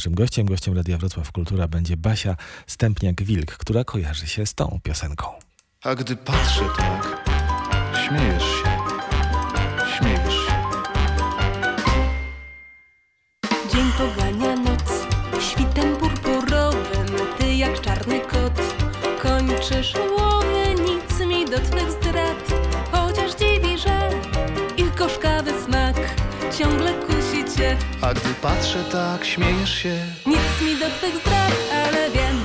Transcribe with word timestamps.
Naszym 0.00 0.14
gościem, 0.14 0.46
gościem 0.46 0.76
Radia 0.76 0.98
Wrocław 0.98 1.32
Kultura 1.32 1.68
będzie 1.68 1.96
Basia 1.96 2.36
Stępniak-Wilk, 2.66 3.46
która 3.46 3.84
kojarzy 3.84 4.26
się 4.26 4.46
z 4.46 4.54
tą 4.54 4.80
piosenką. 4.82 5.26
A 5.82 5.94
gdy 5.94 6.16
patrzę 6.16 6.64
tak, 6.76 7.30
śmiejesz 8.06 8.42
się, 8.42 8.78
śmiejesz 9.96 10.34
się. 10.34 10.52
Dzień 13.72 13.86
pogania 13.98 14.56
noc 14.56 15.06
świtem 15.40 15.96
purpurowym, 15.96 17.06
ty 17.38 17.54
jak 17.54 17.80
czarny 17.80 18.20
kot 18.20 18.60
kończysz 19.22 19.94
A 28.02 28.14
gdy 28.14 28.34
patrzę 28.42 28.84
tak, 28.92 29.24
śmiejesz 29.24 29.74
się, 29.74 29.94
Nic 30.26 30.62
mi 30.62 30.78
do 30.78 30.86
twych 30.90 31.16
zdrad, 31.16 31.52
ale 31.86 32.10
wiem. 32.10 32.40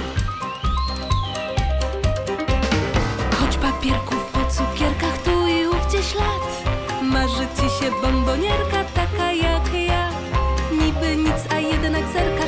Choć 3.40 3.58
papierków 3.58 4.26
po 4.34 4.40
cukierkach 4.52 5.18
tu 5.24 5.48
i 5.48 5.68
ówdzie 5.68 6.04
ślad, 6.04 6.64
marzy 7.02 7.48
ci 7.56 7.86
się 7.86 7.92
bombonierka 8.02 8.84
taka 8.96 9.32
jak 9.32 9.74
ja. 9.88 10.10
Niby 10.72 11.16
nic, 11.18 11.54
a 11.54 11.60
jednak 11.60 12.04
zerkasz, 12.14 12.45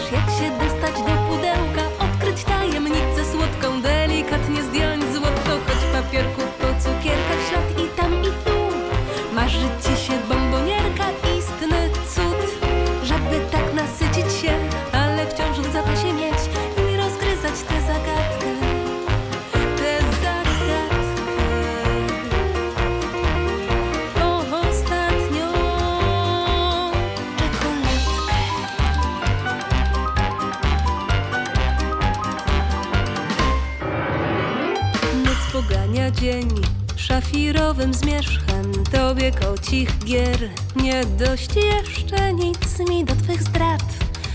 Gier. 39.85 40.49
Nie 40.75 41.05
dość 41.05 41.49
jeszcze 41.55 42.33
nic 42.33 42.79
mi 42.89 43.05
do 43.05 43.15
Twych 43.15 43.43
zdrad. 43.43 43.83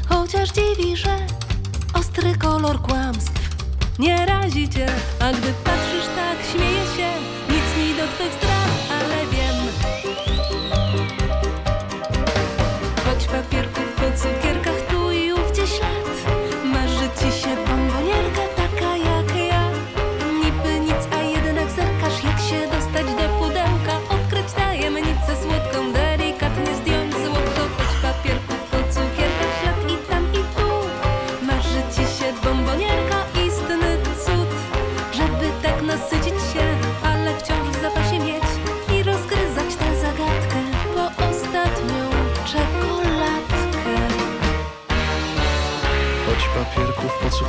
Chociaż 0.08 0.48
dziwi, 0.52 0.96
że 0.96 1.16
ostry 1.94 2.34
kolor 2.38 2.82
kłamstw 2.82 3.32
Nie 3.98 4.26
razi 4.26 4.68
Cię, 4.68 4.86
a 5.20 5.32
gdy 5.32 5.52
patrzysz 5.64 6.06
tak 6.16 6.38
śmieje 6.52 6.82
się 6.96 7.10
Nic 7.48 7.64
mi 7.78 7.96
do 7.96 8.06
Twych 8.08 8.32
zdrad, 8.32 8.68
ale 8.90 9.26
wiem. 9.26 9.56
Choć 13.04 13.24
papierków 13.24 13.92
po 13.96 14.18
cukierkach 14.18 14.86
tu 14.90 15.10
i 15.10 15.32
ówdzie 15.32 15.66
ślad 15.66 16.01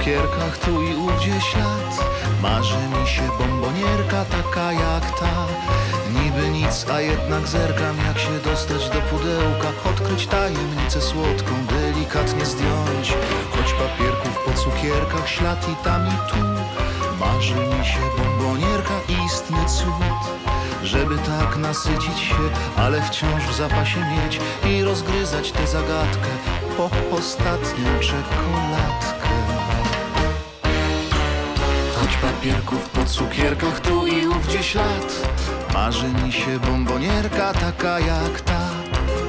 cukierkach 0.03 0.57
tu 0.57 0.81
i 0.81 0.95
ówdzie 0.95 1.41
ślad. 1.41 2.05
Marzy 2.41 2.77
mi 2.77 3.07
się 3.07 3.21
bombonierka 3.39 4.25
taka 4.25 4.73
jak 4.73 5.19
ta. 5.19 5.47
Niby 6.13 6.49
nic, 6.49 6.85
a 6.93 7.01
jednak 7.01 7.47
zerkam 7.47 7.97
jak 8.07 8.19
się 8.19 8.39
dostać 8.43 8.89
do 8.89 9.01
pudełka. 9.01 9.67
Odkryć 9.89 10.27
tajemnicę 10.27 11.01
słodką, 11.01 11.51
delikatnie 11.69 12.45
zdjąć. 12.45 13.13
Choć 13.51 13.73
papierków 13.73 14.43
po 14.45 14.53
cukierkach 14.53 15.29
ślad 15.29 15.67
i 15.69 15.83
tam 15.83 16.07
i 16.07 16.31
tu. 16.31 16.37
Marzy 17.19 17.55
mi 17.55 17.85
się 17.85 17.99
bombonierka, 18.17 18.93
istny 19.25 19.65
cud. 19.65 20.23
Żeby 20.83 21.17
tak 21.17 21.57
nasycić 21.57 22.19
się, 22.19 22.43
ale 22.77 23.01
wciąż 23.01 23.43
w 23.43 23.55
zapasie 23.55 23.99
mieć 23.99 24.39
i 24.71 24.83
rozgryzać 24.83 25.51
tę 25.51 25.67
zagadkę 25.67 26.29
po 26.77 27.15
ostatnią 27.15 27.99
czekoladkę. 27.99 29.22
Papierków 32.23 32.89
po 32.89 33.05
cukierkach 33.05 33.79
tu 33.79 34.07
i 34.07 34.27
ówdzie 34.27 34.63
ślad, 34.63 35.29
marzy 35.73 36.07
mi 36.07 36.31
się 36.31 36.59
bombonierka 36.59 37.53
taka 37.53 37.99
jak 37.99 38.41
ta. 38.41 38.69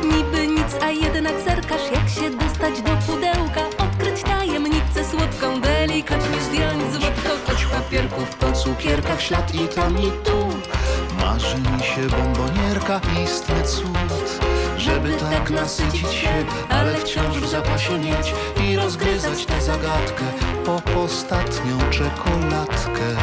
Niby 0.05 0.47
nic, 0.47 0.83
a 0.83 0.91
jednak 0.91 1.41
zerkasz 1.45 1.91
jak 1.93 2.09
się 2.09 2.31
dostać 2.31 2.83
do 2.83 2.97
pudełka? 3.07 3.85
Odkryć 3.85 4.23
tajemnicę 4.23 5.05
słodką, 5.11 5.61
delikatnie 5.61 6.41
zdjąć 6.41 6.93
złotko 6.93 7.31
Choć 7.47 7.65
papierków 7.65 8.35
po 8.35 8.53
cukierkach 8.53 9.23
ślad 9.23 9.55
i 9.55 9.69
tam 9.69 9.99
i 9.99 10.11
tu. 10.25 10.49
Marzy 11.21 11.57
mi 11.59 11.83
się 11.83 12.17
bombonierka, 12.17 13.01
istny 13.25 13.63
cud 13.63 14.44
Żeby 14.95 15.13
tak 15.17 15.51
nasycić 15.51 16.13
się, 16.13 16.45
ale 16.69 16.95
wciąż 16.95 17.39
w 17.39 17.49
zapasie 17.49 17.99
mieć 17.99 18.35
I 18.65 18.77
rozgryzać 18.77 19.47
tę 19.47 19.61
zagadkę 19.61 20.25
po 20.65 21.01
ostatnią 21.01 21.79
czekoladkę 21.91 23.17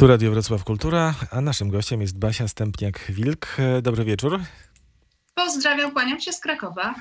Tu 0.00 0.06
Radio 0.06 0.30
Wrocław 0.30 0.64
Kultura, 0.64 1.14
a 1.30 1.40
naszym 1.40 1.70
gościem 1.70 2.00
jest 2.00 2.18
Basia 2.18 2.44
Stępniak-Wilk. 2.44 3.46
Dobry 3.82 4.04
wieczór. 4.04 4.40
Pozdrawiam, 5.34 5.92
kłaniam 5.92 6.20
się 6.20 6.32
z 6.32 6.40
Krakowa. 6.40 6.94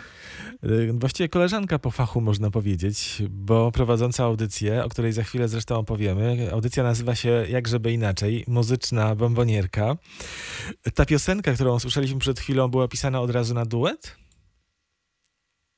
E, 0.64 0.94
Właściwie 0.94 1.30
koleżanka 1.30 1.80
po 1.80 1.92
fachu 1.92 2.22
można 2.22 2.52
powiedzieć, 2.52 3.24
bo 3.30 3.72
prowadząca 3.72 4.24
audycję, 4.24 4.84
o 4.84 4.90
której 4.90 5.14
za 5.14 5.24
chwilę 5.24 5.48
zresztą 5.48 5.76
opowiemy. 5.76 6.50
Audycja 6.52 6.84
nazywa 6.84 7.16
się 7.16 7.46
Jakżeby 7.50 7.92
Inaczej, 7.92 8.44
muzyczna 8.48 9.16
bombonierka. 9.16 9.96
Ta 10.94 11.06
piosenka, 11.06 11.54
którą 11.54 11.76
usłyszeliśmy 11.76 12.20
przed 12.20 12.40
chwilą, 12.40 12.68
była 12.68 12.88
pisana 12.88 13.22
od 13.22 13.32
razu 13.32 13.54
na 13.54 13.66
duet? 13.66 14.16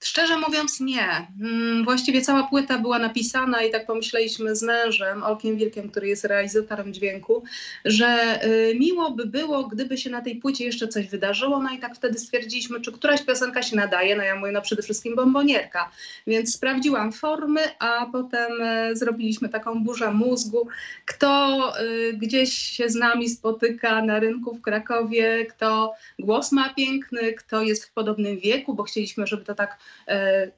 Szczerze 0.03 0.37
mówiąc, 0.37 0.79
nie. 0.79 1.27
Mm, 1.41 1.83
Właściwie 1.83 2.21
cała 2.21 2.43
płyta 2.43 2.77
była 2.77 2.99
napisana 2.99 3.63
i 3.63 3.71
tak 3.71 3.85
pomyśleliśmy 3.85 4.55
z 4.55 4.63
mężem, 4.63 5.23
Olkiem 5.23 5.57
Wilkiem, 5.57 5.89
który 5.89 6.07
jest 6.07 6.25
realizatorem 6.25 6.93
dźwięku, 6.93 7.43
że 7.85 8.39
y, 8.45 8.75
miło 8.79 9.11
by 9.11 9.25
było, 9.25 9.63
gdyby 9.63 9.97
się 9.97 10.09
na 10.09 10.21
tej 10.21 10.35
płycie 10.35 10.65
jeszcze 10.65 10.87
coś 10.87 11.07
wydarzyło. 11.07 11.59
No 11.63 11.69
i 11.71 11.79
tak 11.79 11.95
wtedy 11.95 12.19
stwierdziliśmy, 12.19 12.81
czy 12.81 12.91
któraś 12.91 13.23
piosenka 13.23 13.63
się 13.63 13.75
nadaje. 13.75 14.15
No 14.15 14.23
ja 14.23 14.35
mówię, 14.35 14.51
no 14.51 14.61
przede 14.61 14.81
wszystkim 14.81 15.15
bombonierka. 15.15 15.91
Więc 16.27 16.53
sprawdziłam 16.53 17.11
formy, 17.11 17.61
a 17.79 18.05
potem 18.11 18.61
e, 18.61 18.95
zrobiliśmy 18.95 19.49
taką 19.49 19.83
burzę 19.83 20.11
mózgu. 20.11 20.67
Kto 21.05 21.73
y, 21.81 22.13
gdzieś 22.13 22.53
się 22.53 22.89
z 22.89 22.95
nami 22.95 23.29
spotyka 23.29 24.01
na 24.05 24.19
rynku 24.19 24.55
w 24.55 24.61
Krakowie, 24.61 25.45
kto 25.45 25.93
głos 26.19 26.51
ma 26.51 26.73
piękny, 26.73 27.33
kto 27.33 27.61
jest 27.61 27.85
w 27.85 27.93
podobnym 27.93 28.39
wieku, 28.39 28.73
bo 28.73 28.83
chcieliśmy, 28.83 29.27
żeby 29.27 29.43
to 29.43 29.55
tak 29.55 29.77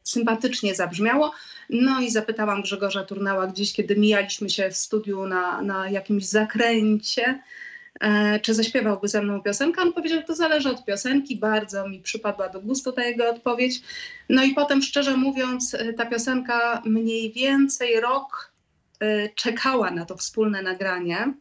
sympatycznie 0.04 0.76
zabrzmiało. 0.76 1.32
No 1.70 2.02
i 2.02 2.10
zapytałam 2.10 2.62
Grzegorza 2.62 3.04
Turnała 3.04 3.48
gdzieś, 3.48 3.74
kiedy 3.74 3.96
mijaliśmy 3.96 4.50
się 4.50 4.70
w 4.70 4.78
studiu 4.78 5.28
na, 5.28 5.62
na 5.62 5.90
jakimś 5.90 6.26
zakręcie, 6.26 7.42
e, 8.00 8.40
czy 8.40 8.54
zaśpiewałby 8.54 9.08
ze 9.08 9.22
mną 9.22 9.42
piosenkę. 9.42 9.82
On 9.82 9.94
powiedział, 9.94 10.20
że 10.20 10.26
to 10.26 10.36
zależy 10.36 10.70
od 10.70 10.86
piosenki, 10.86 11.36
bardzo 11.38 11.90
mi 11.90 12.00
przypadła 12.00 12.50
do 12.50 12.62
gustu 12.62 12.92
ta 12.92 13.04
jego 13.04 13.30
odpowiedź. 13.30 13.82
No 14.30 14.44
i 14.44 14.54
potem, 14.54 14.82
szczerze 14.82 15.18
mówiąc, 15.18 15.74
e, 15.74 15.94
ta 15.94 16.06
piosenka 16.06 16.82
mniej 16.86 17.32
więcej 17.32 18.00
rok 18.00 18.52
e, 19.00 19.30
czekała 19.30 19.92
na 19.92 20.06
to 20.06 20.18
wspólne 20.18 20.62
nagranie. 20.62 21.34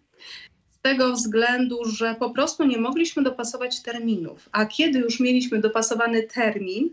Z 0.71 0.83
tego 0.83 1.13
względu, 1.13 1.85
że 1.85 2.15
po 2.15 2.31
prostu 2.31 2.65
nie 2.65 2.79
mogliśmy 2.79 3.23
dopasować 3.23 3.83
terminów. 3.83 4.49
A 4.53 4.67
kiedy 4.67 4.99
już 4.99 5.21
mieliśmy 5.21 5.61
dopasowany 5.61 6.23
termin, 6.23 6.91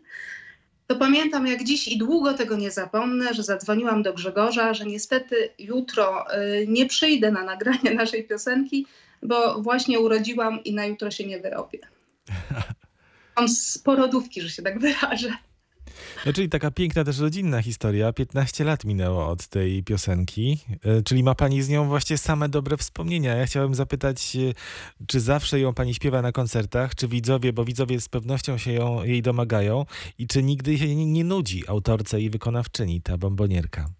to 0.90 0.96
pamiętam 0.96 1.48
jak 1.48 1.64
dziś 1.64 1.88
i 1.88 1.98
długo 1.98 2.34
tego 2.34 2.58
nie 2.58 2.72
zapomnę, 2.72 3.34
że 3.34 3.44
zadzwoniłam 3.44 4.04
do 4.04 4.14
Grzegorza, 4.14 4.74
że 4.74 4.86
niestety 4.86 5.50
jutro 5.60 6.34
y, 6.34 6.66
nie 6.68 6.86
przyjdę 6.86 7.32
na 7.32 7.44
nagranie 7.44 7.94
naszej 7.94 8.24
piosenki, 8.24 8.86
bo 9.24 9.62
właśnie 9.62 10.00
urodziłam 10.00 10.64
i 10.64 10.74
na 10.74 10.86
jutro 10.86 11.12
się 11.12 11.26
nie 11.28 11.40
wyrobię. 11.40 11.80
Mam 13.38 13.50
z 13.50 13.78
porodówki, 13.78 14.42
że 14.42 14.50
się 14.50 14.62
tak 14.62 14.80
wyrażę. 14.80 15.34
No, 16.26 16.34
czyli 16.34 16.50
taka 16.50 16.72
piękna 16.72 17.04
też 17.04 17.20
rodzinna 17.20 17.62
historia. 17.62 18.14
15 18.14 18.64
lat 18.64 18.86
minęło 18.86 19.28
od 19.28 19.48
tej 19.48 19.84
piosenki, 19.84 20.60
e, 20.84 21.02
czyli 21.02 21.24
ma 21.24 21.36
pani 21.36 21.62
z 21.62 21.70
nią 21.70 21.88
właśnie 21.88 22.18
same 22.18 22.50
dobre 22.50 22.78
wspomnienia. 22.78 23.36
Ja 23.36 23.46
chciałem 23.46 23.76
zapytać, 23.76 24.36
e, 24.36 24.54
czy 25.08 25.20
zawsze 25.20 25.60
ją 25.60 25.74
pani 25.74 25.94
śpiewa 25.94 26.22
na 26.22 26.32
koncertach, 26.32 26.96
czy 26.96 27.08
widzowie, 27.08 27.54
bo 27.54 27.66
widzowie 27.66 28.02
z 28.02 28.10
pewnością 28.10 28.58
się 28.58 28.72
ją, 28.72 29.04
jej 29.04 29.22
domagają 29.22 29.86
i 30.18 30.28
czy 30.28 30.44
nigdy 30.44 30.78
się 30.78 30.96
nie, 30.96 31.06
nie 31.06 31.24
nudzi 31.24 31.68
autorce 31.68 32.22
i 32.22 32.30
wykonawczyni 32.30 33.02
ta 33.02 33.18
bombonierka? 33.18 33.99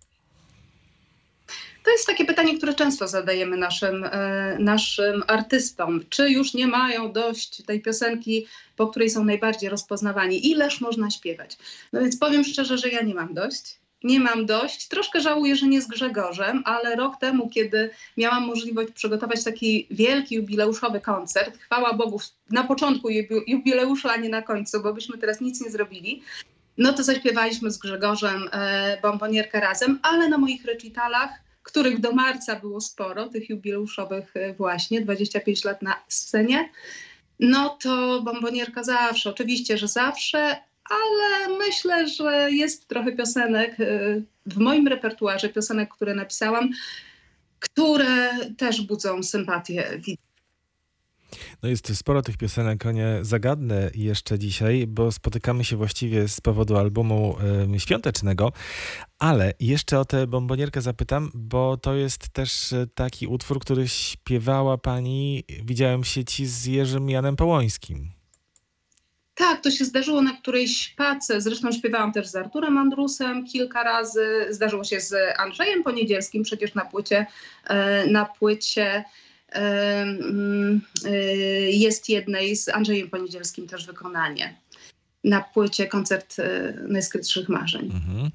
To 1.90 1.94
jest 1.94 2.08
takie 2.08 2.26
pytanie, 2.26 2.58
które 2.58 2.74
często 2.74 3.08
zadajemy 3.08 3.58
naszym, 3.58 4.04
e, 4.04 4.58
naszym 4.60 5.24
artystom. 5.28 6.02
Czy 6.10 6.30
już 6.30 6.54
nie 6.54 6.68
mają 6.68 7.12
dość 7.12 7.64
tej 7.66 7.82
piosenki, 7.82 8.48
po 8.76 8.88
której 8.88 9.10
są 9.10 9.24
najbardziej 9.24 9.70
rozpoznawani? 9.70 10.48
Ileż 10.52 10.82
można 10.82 11.12
śpiewać? 11.12 11.58
No 11.94 12.00
więc 12.02 12.18
powiem 12.18 12.44
szczerze, 12.44 12.78
że 12.78 12.90
ja 12.90 13.02
nie 13.02 13.16
mam 13.16 13.34
dość. 13.34 13.80
Nie 14.04 14.20
mam 14.20 14.46
dość. 14.46 14.88
Troszkę 14.88 15.22
żałuję, 15.22 15.56
że 15.56 15.68
nie 15.68 15.82
z 15.82 15.88
Grzegorzem, 15.88 16.62
ale 16.66 16.96
rok 16.96 17.18
temu, 17.20 17.50
kiedy 17.50 17.90
miałam 18.18 18.46
możliwość 18.46 18.92
przygotować 18.92 19.44
taki 19.44 19.88
wielki 19.92 20.36
jubileuszowy 20.36 21.02
koncert, 21.02 21.58
chwała 21.58 21.94
Bogu, 21.94 22.22
na 22.52 22.64
początku 22.64 23.10
jubileuszu, 23.48 24.10
a 24.10 24.18
nie 24.18 24.30
na 24.30 24.42
końcu, 24.42 24.82
bo 24.84 24.94
byśmy 24.94 25.18
teraz 25.18 25.42
nic 25.42 25.62
nie 25.62 25.70
zrobili, 25.70 26.22
no 26.78 26.94
to 26.94 27.04
zaśpiewaliśmy 27.04 27.72
z 27.72 27.78
Grzegorzem 27.78 28.50
e, 28.52 28.98
bombonierkę 29.02 29.60
razem, 29.60 30.00
ale 30.02 30.30
na 30.30 30.38
moich 30.38 30.66
recitalach 30.66 31.49
których 31.70 32.00
do 32.00 32.12
marca 32.12 32.56
było 32.56 32.82
sporo, 32.82 33.30
tych 33.30 33.50
jubileuszowych 33.50 34.36
e, 34.36 34.54
właśnie, 34.54 35.02
25 35.02 35.64
lat 35.64 35.82
na 35.82 35.96
scenie, 36.08 36.70
no 37.40 37.70
to 37.70 38.22
bombonierka 38.22 38.84
zawsze, 38.84 39.30
oczywiście, 39.30 39.78
że 39.78 39.88
zawsze, 39.88 40.58
ale 40.90 41.58
myślę, 41.58 42.08
że 42.08 42.52
jest 42.52 42.88
trochę 42.88 43.12
piosenek 43.12 43.80
e, 43.80 44.22
w 44.46 44.58
moim 44.58 44.88
repertuarze, 44.88 45.50
piosenek, 45.50 45.90
które 45.94 46.16
napisałam, 46.16 46.70
które 47.60 48.32
też 48.58 48.82
budzą 48.82 49.24
sympatię 49.24 49.90
widzów. 49.98 50.29
No 51.64 51.70
jest 51.70 51.98
sporo 51.98 52.22
tych 52.22 52.38
piosenek, 52.38 52.86
o 52.86 52.92
nie 52.92 53.20
zagadnę 53.22 53.92
jeszcze 53.96 54.40
dzisiaj, 54.40 54.88
bo 54.88 55.12
spotykamy 55.12 55.64
się 55.64 55.76
właściwie 55.76 56.28
z 56.28 56.42
powodu 56.42 56.78
albumu 56.78 57.36
y, 57.76 57.80
świątecznego, 57.80 58.52
ale 59.20 59.54
jeszcze 59.60 60.00
o 60.00 60.06
tę 60.06 60.28
bombonierkę 60.28 60.82
zapytam, 60.82 61.32
bo 61.34 61.78
to 61.78 61.96
jest 61.96 62.30
też 62.30 62.74
e, 62.74 62.88
taki 62.88 63.28
utwór, 63.28 63.60
który 63.60 63.88
śpiewała 63.88 64.78
pani, 64.78 65.44
widziałem 65.64 66.04
w 66.04 66.08
sieci 66.08 66.46
z 66.46 66.66
Jerzym 66.66 67.10
Janem 67.10 67.36
Połońskim. 67.36 68.12
Tak, 69.36 69.64
to 69.64 69.72
się 69.72 69.86
zdarzyło 69.86 70.22
na 70.22 70.34
którejś 70.34 70.90
pace. 70.90 71.42
Zresztą 71.42 71.72
śpiewałam 71.72 72.14
też 72.14 72.28
z 72.28 72.36
Arturem 72.36 72.78
Andrusem 72.78 73.46
kilka 73.46 73.84
razy. 73.84 74.48
Zdarzyło 74.50 74.84
się 74.84 75.00
z 75.00 75.40
Andrzejem 75.40 75.84
Poniedzielskim 75.84 76.44
przecież 76.44 76.74
na 76.74 76.86
płycie, 76.86 77.26
e, 77.68 78.08
na 78.08 78.26
płycie 78.26 79.04
jest 81.72 82.10
jednej 82.10 82.56
z 82.56 82.70
Andrzejem 82.70 83.10
Poniedzielskim 83.10 83.68
też 83.68 83.86
wykonanie 83.86 84.56
na 85.24 85.42
płycie 85.42 85.88
koncert 85.88 86.40
y, 86.40 86.76
najskrytszych 86.88 87.50
marzeń. 87.50 87.86
Mhm. 87.86 88.32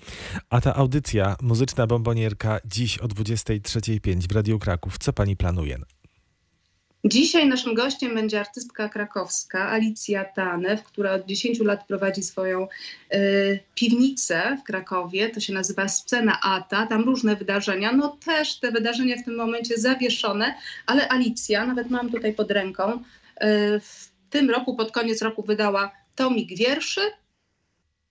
A 0.51 0.61
ta 0.61 0.75
audycja 0.75 1.37
muzyczna 1.43 1.87
bombonierka 1.87 2.61
dziś 2.65 2.99
o 2.99 3.07
23.05 3.09 4.29
w 4.29 4.33
Radiu 4.33 4.59
Kraków. 4.59 4.99
Co 4.99 5.13
pani 5.13 5.37
planuje? 5.37 5.79
Dzisiaj 7.07 7.49
naszym 7.49 7.75
gościem 7.75 8.15
będzie 8.15 8.41
artystka 8.41 8.89
krakowska 8.89 9.69
Alicja 9.69 10.25
Tanew, 10.25 10.83
która 10.83 11.13
od 11.13 11.27
10 11.27 11.59
lat 11.59 11.87
prowadzi 11.87 12.23
swoją 12.23 12.69
y, 13.15 13.61
piwnicę 13.75 14.59
w 14.61 14.63
Krakowie. 14.63 15.31
To 15.31 15.41
się 15.41 15.53
nazywa 15.53 15.89
Scena 15.89 16.41
Ata. 16.41 16.87
Tam 16.87 17.05
różne 17.05 17.37
wydarzenia. 17.37 17.93
No 17.93 18.17
też 18.25 18.61
te 18.61 18.73
wydarzenia 18.73 19.17
w 19.17 19.25
tym 19.25 19.37
momencie 19.37 19.79
zawieszone, 19.79 20.55
ale 20.87 21.09
Alicja, 21.09 21.67
nawet 21.67 21.91
mam 21.91 22.11
tutaj 22.11 22.35
pod 22.35 22.51
ręką, 22.51 22.93
y, 22.93 23.01
w 23.81 24.09
tym 24.31 24.51
roku, 24.51 24.77
pod 24.77 24.93
koniec 24.93 25.23
roku 25.23 25.43
wydała 25.43 25.93
tomik 26.15 26.57
wierszy 26.57 27.01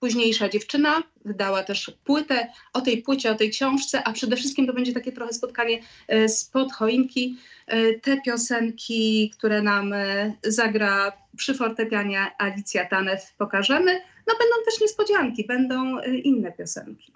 późniejsza 0.00 0.48
dziewczyna 0.48 1.02
wydała 1.24 1.62
też 1.62 1.92
płytę 2.04 2.52
o 2.72 2.80
tej 2.80 3.02
płycie, 3.02 3.30
o 3.30 3.34
tej 3.34 3.50
książce, 3.50 4.04
a 4.04 4.12
przede 4.12 4.36
wszystkim 4.36 4.66
to 4.66 4.72
będzie 4.72 4.92
takie 4.92 5.12
trochę 5.12 5.32
spotkanie 5.32 5.80
e, 6.08 6.28
spod 6.28 6.72
choinki. 6.72 7.36
E, 7.66 7.94
te 7.94 8.20
piosenki, 8.20 9.30
które 9.38 9.62
nam 9.62 9.92
e, 9.92 10.32
zagra 10.42 11.12
przy 11.36 11.54
fortepianie 11.54 12.30
Alicja 12.38 12.84
Tanew 12.84 13.32
pokażemy, 13.38 13.92
no 14.26 14.34
będą 14.38 14.64
też 14.64 14.80
niespodzianki, 14.80 15.46
będą 15.46 16.00
inne 16.02 16.52
piosenki. 16.52 17.12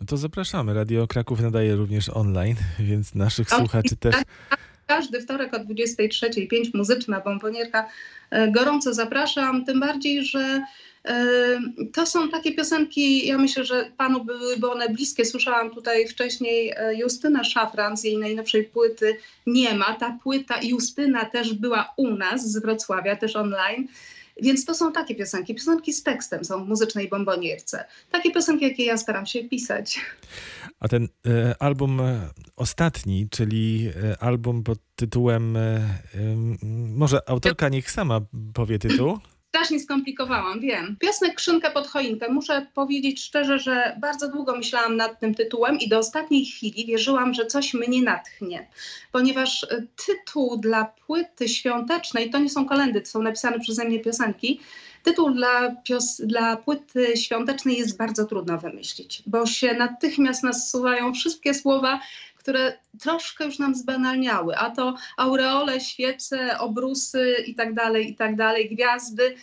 No 0.00 0.06
to 0.06 0.16
zapraszamy. 0.16 0.74
Radio 0.74 1.06
Kraków 1.06 1.40
nadaje 1.40 1.76
również 1.76 2.08
online, 2.08 2.56
więc 2.78 3.14
naszych 3.14 3.52
o, 3.52 3.58
słuchaczy 3.58 3.96
też... 3.96 4.14
Każdy 4.86 5.20
wtorek 5.20 5.54
o 5.54 5.58
23.05 5.58 6.70
muzyczna 6.74 7.20
bombonierka. 7.20 7.88
Gorąco 8.52 8.94
zapraszam, 8.94 9.64
tym 9.64 9.80
bardziej, 9.80 10.24
że 10.24 10.62
to 11.92 12.06
są 12.06 12.28
takie 12.28 12.52
piosenki, 12.52 13.26
ja 13.26 13.38
myślę, 13.38 13.64
że 13.64 13.90
panu 13.96 14.24
byłyby 14.24 14.70
one 14.70 14.88
bliskie. 14.88 15.24
Słyszałam 15.24 15.70
tutaj 15.70 16.08
wcześniej 16.08 16.72
e, 16.76 16.94
Justyna 16.94 17.44
Szafran 17.44 17.96
z 17.96 18.04
jej 18.04 18.18
najnowszej 18.18 18.64
płyty 18.64 19.16
Nie 19.46 19.74
ma. 19.74 19.94
Ta 19.94 20.18
płyta 20.22 20.62
Justyna 20.62 21.24
też 21.24 21.54
była 21.54 21.94
u 21.96 22.10
nas 22.10 22.52
z 22.52 22.62
Wrocławia, 22.62 23.16
też 23.16 23.36
online. 23.36 23.88
Więc 24.42 24.64
to 24.64 24.74
są 24.74 24.92
takie 24.92 25.14
piosenki. 25.14 25.54
Piosenki 25.54 25.92
z 25.92 26.02
tekstem 26.02 26.44
są 26.44 26.64
w 26.64 26.68
muzycznej 26.68 27.08
bombonierce. 27.08 27.84
Takie 28.10 28.30
piosenki, 28.32 28.64
jakie 28.64 28.84
ja 28.84 28.96
staram 28.96 29.26
się 29.26 29.44
pisać. 29.44 30.00
A 30.80 30.88
ten 30.88 31.08
e, 31.26 31.54
album 31.62 32.00
e, 32.00 32.28
ostatni, 32.56 33.28
czyli 33.30 33.90
e, 34.04 34.22
album 34.22 34.62
pod 34.62 34.78
tytułem, 34.96 35.56
e, 35.56 35.80
może 36.96 37.28
autorka 37.28 37.68
niech 37.68 37.90
sama 37.90 38.20
powie 38.54 38.78
tytuł 38.78 39.18
strasznie 39.54 39.80
skomplikowałam, 39.80 40.60
wiem. 40.60 40.96
Piosnek 41.00 41.34
Krzynkę 41.34 41.70
pod 41.70 41.86
choinkę. 41.86 42.28
Muszę 42.28 42.66
powiedzieć 42.74 43.22
szczerze, 43.22 43.58
że 43.58 43.96
bardzo 44.00 44.28
długo 44.28 44.56
myślałam 44.56 44.96
nad 44.96 45.20
tym 45.20 45.34
tytułem 45.34 45.78
i 45.78 45.88
do 45.88 45.98
ostatniej 45.98 46.44
chwili 46.44 46.86
wierzyłam, 46.86 47.34
że 47.34 47.46
coś 47.46 47.74
mnie 47.74 48.02
natchnie. 48.02 48.68
Ponieważ 49.12 49.64
e, 49.64 49.82
tytuł 50.06 50.56
dla 50.56 50.84
płyty 50.84 51.48
świątecznej, 51.48 52.30
to 52.30 52.38
nie 52.38 52.50
są 52.50 52.66
kolendy, 52.66 53.00
to 53.00 53.06
są 53.06 53.22
napisane 53.22 53.60
przeze 53.60 53.84
mnie 53.84 54.00
piosenki, 54.00 54.60
Tytuł 55.02 55.30
dla, 55.30 55.76
pios, 55.84 56.20
dla 56.20 56.56
płyty 56.56 57.16
świątecznej 57.16 57.78
jest 57.78 57.96
bardzo 57.96 58.24
trudno 58.24 58.58
wymyślić, 58.58 59.22
bo 59.26 59.46
się 59.46 59.74
natychmiast 59.74 60.42
nasuwają 60.42 61.14
wszystkie 61.14 61.54
słowa, 61.54 62.00
które 62.44 62.78
troszkę 63.00 63.44
już 63.44 63.58
nam 63.58 63.74
zbanalniały, 63.74 64.56
a 64.56 64.70
to 64.70 64.94
aureole, 65.16 65.80
świece, 65.80 66.58
obrusy 66.58 67.34
i 67.46 67.54
tak 67.54 67.74
dalej, 67.74 68.10
i 68.10 68.16
tak 68.16 68.36
dalej, 68.36 68.70
gwiazdy. 68.70 69.34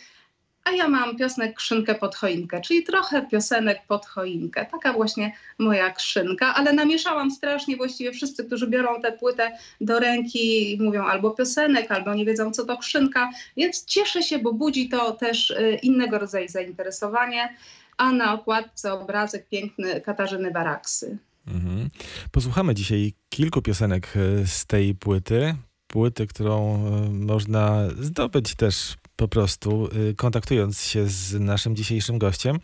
A 0.64 0.70
ja 0.70 0.88
mam 0.88 1.16
piosenek 1.16 1.56
Krzynkę 1.56 1.94
pod 1.94 2.14
choinkę, 2.14 2.60
czyli 2.60 2.82
trochę 2.82 3.26
piosenek 3.26 3.86
pod 3.88 4.06
choinkę. 4.06 4.66
Taka 4.66 4.92
właśnie 4.92 5.32
moja 5.58 5.90
krzynka, 5.90 6.54
ale 6.54 6.72
namieszałam 6.72 7.30
strasznie 7.30 7.76
właściwie 7.76 8.12
wszyscy, 8.12 8.44
którzy 8.44 8.66
biorą 8.66 9.00
tę 9.00 9.12
płytę 9.12 9.58
do 9.80 9.98
ręki 9.98 10.78
mówią 10.80 11.04
albo 11.04 11.30
piosenek, 11.30 11.90
albo 11.90 12.14
nie 12.14 12.24
wiedzą 12.24 12.50
co 12.52 12.64
to 12.64 12.78
krzynka, 12.78 13.30
więc 13.56 13.84
cieszę 13.84 14.22
się, 14.22 14.38
bo 14.38 14.52
budzi 14.52 14.88
to 14.88 15.12
też 15.12 15.50
y, 15.50 15.78
innego 15.82 16.18
rodzaju 16.18 16.48
zainteresowanie. 16.48 17.56
A 17.96 18.12
na 18.12 18.34
okładce 18.34 18.92
obrazek 18.92 19.48
piękny 19.48 20.00
Katarzyny 20.00 20.50
Baraksy. 20.50 21.18
Mhm. 21.46 21.90
Posłuchamy 22.30 22.74
dzisiaj 22.74 23.12
kilku 23.28 23.62
piosenek 23.62 24.14
e, 24.16 24.46
z 24.46 24.66
tej 24.66 24.94
płyty. 24.94 25.54
Płyty, 25.86 26.26
którą 26.26 26.86
e, 26.86 27.10
można 27.10 27.88
zdobyć 28.00 28.54
też 28.54 28.96
po 29.16 29.28
prostu 29.28 29.88
e, 30.10 30.14
kontaktując 30.14 30.84
się 30.84 31.08
z 31.08 31.40
naszym 31.40 31.76
dzisiejszym 31.76 32.18
gościem. 32.18 32.58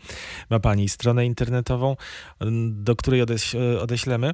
Ma 0.49 0.59
pani 0.59 0.89
stronę 0.89 1.25
internetową, 1.25 1.95
do 2.69 2.95
której 2.95 3.21
odeś 3.21 3.55
odeślemy. 3.55 4.33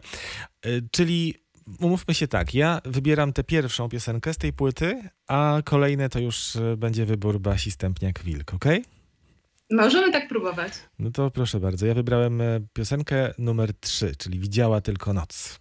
Czyli 0.92 1.34
umówmy 1.80 2.14
się 2.14 2.28
tak, 2.28 2.54
ja 2.54 2.82
wybieram 2.86 3.34
tę 3.34 3.44
pierwszą 3.44 3.90
piosenkę 3.90 4.34
z 4.34 4.38
tej 4.38 4.54
płyty, 4.54 5.10
a 5.28 5.62
kolejne 5.66 6.10
to 6.10 6.20
już 6.20 6.58
będzie 6.78 7.06
wybór 7.06 7.40
Basi 7.40 7.72
Stępniak-Wilk, 7.72 8.56
okej? 8.56 8.84
Możemy 9.72 10.12
tak 10.12 10.28
próbować. 10.28 10.74
No 11.00 11.12
to 11.12 11.32
proszę 11.32 11.60
bardzo, 11.60 11.86
ja 11.86 11.94
wybrałem 11.94 12.42
e, 12.42 12.60
piosenkę 12.74 13.34
numer 13.38 13.74
3, 13.80 14.16
czyli 14.16 14.40
Widziała 14.40 14.82
tylko 14.82 15.14
noc. 15.14 15.60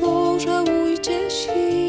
Pożałujcie 0.00 1.30
świtu, 1.30 1.79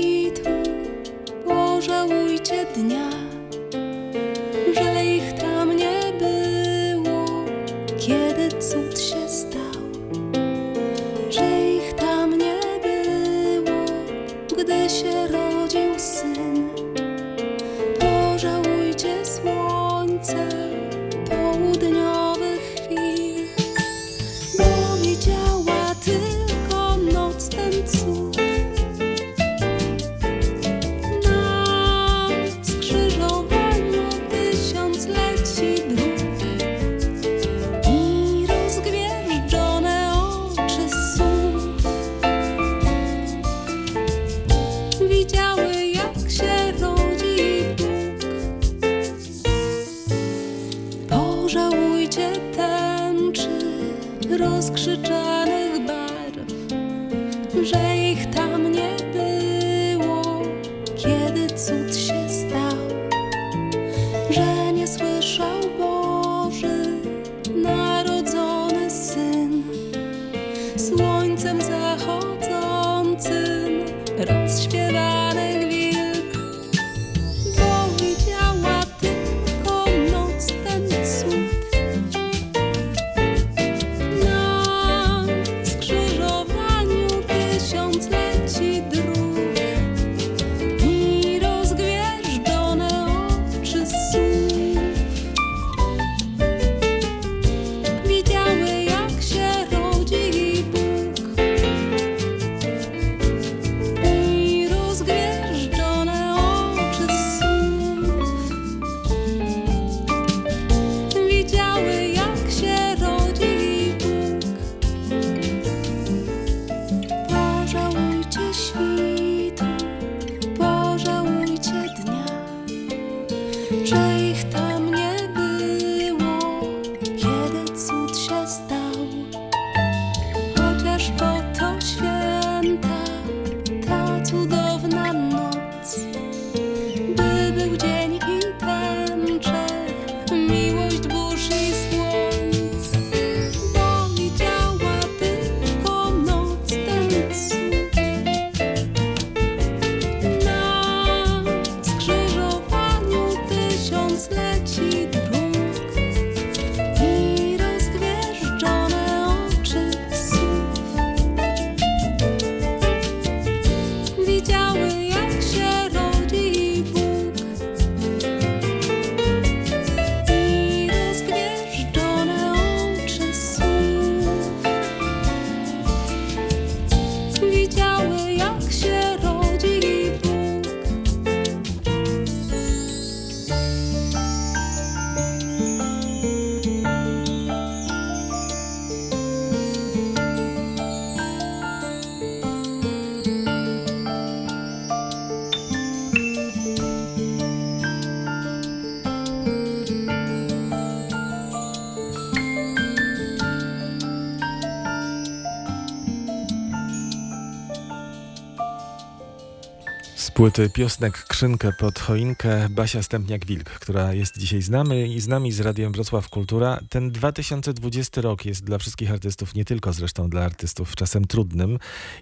płyty 210.42 210.70
Piosnek 210.70 211.26
Krzynkę 211.26 211.74
pod 211.80 212.00
choinkę 212.00 212.70
Basia 212.70 213.00
Stępniak-Wilk, 213.00 213.64
która 213.64 214.14
jest 214.14 214.38
dzisiaj 214.38 214.62
z 214.62 214.70
nami 214.70 215.16
i 215.16 215.22
z 215.22 215.28
nami 215.28 215.52
z 215.52 215.60
Radiem 215.60 215.92
Wrocław 215.92 216.30
Kultura. 216.30 216.80
Ten 216.90 217.12
2020 217.12 218.22
rok 218.22 218.46
jest 218.46 218.64
dla 218.64 218.78
wszystkich 218.78 219.12
artystów, 219.12 219.56
nie 219.56 219.66
tylko 219.66 219.94
zresztą 219.94 220.30
dla 220.30 220.42
artystów, 220.42 220.96
czasem 220.96 221.26
trudnym. 221.26 221.80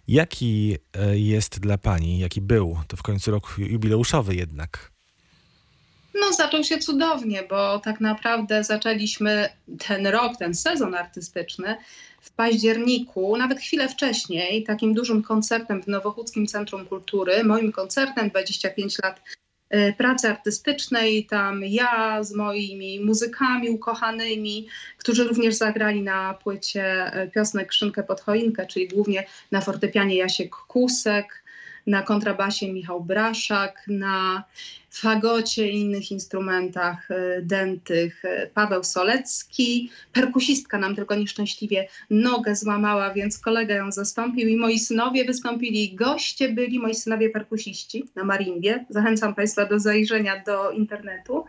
Jaki 0.08 0.78
e, 0.94 1.20
jest 1.20 1.60
dla 1.60 1.78
Pani, 1.78 2.20
jaki 2.20 2.42
był? 2.42 2.78
To 2.88 2.98
w 2.98 3.04
końcu 3.04 3.32
rok 3.32 3.56
jubileuszowy 3.58 4.36
jednak. 4.36 4.92
No, 6.14 6.34
zaczął 6.34 6.64
się 6.64 6.78
cudownie, 6.78 7.44
bo 7.50 7.80
tak 7.80 8.02
naprawdę 8.02 8.64
zaczęliśmy 8.64 9.50
ten 9.88 10.08
rok, 10.08 10.38
ten 10.38 10.56
sezon 10.56 10.96
artystyczny 10.96 11.78
w 12.22 12.32
październiku, 12.32 13.38
nawet 13.38 13.60
chwilę 13.60 13.90
wcześniej, 13.90 14.64
takim 14.64 14.94
dużym 14.94 15.24
koncertem 15.24 15.84
w 15.84 15.88
Nowochódzkim 15.88 16.48
Centrum 16.48 16.86
Kultury, 16.86 17.44
moim 17.44 17.72
koncertem 17.72 18.30
25 18.30 18.98
lat 19.04 19.22
y, 19.74 19.94
pracy 19.98 20.30
artystycznej. 20.30 21.26
Tam 21.26 21.64
ja 21.64 22.24
z 22.24 22.34
moimi 22.34 23.00
muzykami 23.00 23.70
ukochanymi, 23.70 24.68
którzy 24.98 25.24
również 25.24 25.56
zagrali 25.56 26.02
na 26.02 26.34
płycie 26.34 27.12
y, 27.24 27.32
piosenek 27.32 27.68
Krzynkę 27.68 28.04
pod 28.04 28.22
choinkę, 28.22 28.68
czyli 28.68 28.88
głównie 28.88 29.26
na 29.52 29.62
fortepianie 29.62 30.16
Jasiek 30.16 30.56
Kusek, 30.56 31.44
na 31.88 32.02
kontrabasie 32.02 32.74
Michał 32.74 33.04
Braszak, 33.04 33.84
na 33.88 34.44
fagocie 34.92 35.70
i 35.70 35.80
innych 35.80 36.12
instrumentach 36.12 37.12
e, 37.12 37.42
dętych 37.42 38.26
e, 38.26 38.48
Paweł 38.48 38.84
Solecki. 38.84 39.92
Perkusistka 40.14 40.78
nam 40.78 40.96
tylko 40.96 41.16
nieszczęśliwie 41.16 41.88
nogę 42.10 42.56
złamała, 42.56 43.14
więc 43.14 43.40
kolega 43.40 43.76
ją 43.76 43.92
zastąpił 43.92 44.48
i 44.48 44.58
moi 44.58 44.80
synowie 44.80 45.26
wystąpili. 45.26 45.96
Goście 45.96 46.50
byli 46.50 46.80
moi 46.80 46.96
synowie 46.96 47.30
perkusiści 47.30 48.06
na 48.16 48.24
marimbie. 48.24 48.86
Zachęcam 48.90 49.36
Państwa 49.36 49.66
do 49.66 49.80
zajrzenia 49.80 50.44
do 50.46 50.72
internetu. 50.72 51.46